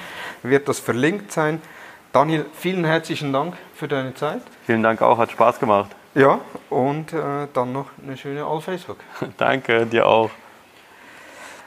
[0.43, 1.59] wird das verlinkt sein.
[2.13, 4.43] Daniel, vielen herzlichen Dank für deine Zeit.
[4.65, 5.89] Vielen Dank auch, hat Spaß gemacht.
[6.15, 8.97] Ja, und äh, dann noch eine schöne All Facebook.
[9.37, 10.29] Danke, dir auch.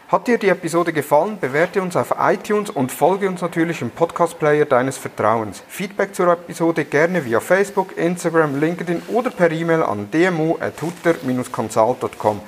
[0.08, 4.66] Hat dir die Episode gefallen, bewerte uns auf iTunes und folge uns natürlich im Podcast-Player
[4.66, 5.62] deines Vertrauens.
[5.68, 12.40] Feedback zur Episode gerne via Facebook, Instagram, LinkedIn oder per E-Mail an dmu.hutter-consult.com.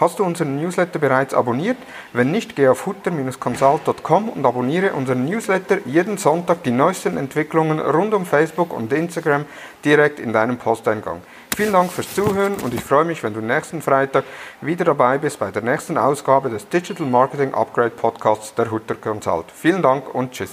[0.00, 1.76] Hast du unseren Newsletter bereits abonniert?
[2.14, 8.14] Wenn nicht, geh auf hutter-consult.com und abonniere unseren Newsletter jeden Sonntag die neuesten Entwicklungen rund
[8.14, 9.44] um Facebook und Instagram
[9.84, 11.20] direkt in deinem Posteingang.
[11.54, 14.24] Vielen Dank fürs Zuhören und ich freue mich, wenn du nächsten Freitag
[14.62, 19.52] wieder dabei bist bei der nächsten Ausgabe des Digital Marketing Upgrade Podcasts der Hutter Consult.
[19.54, 20.52] Vielen Dank und tschüss.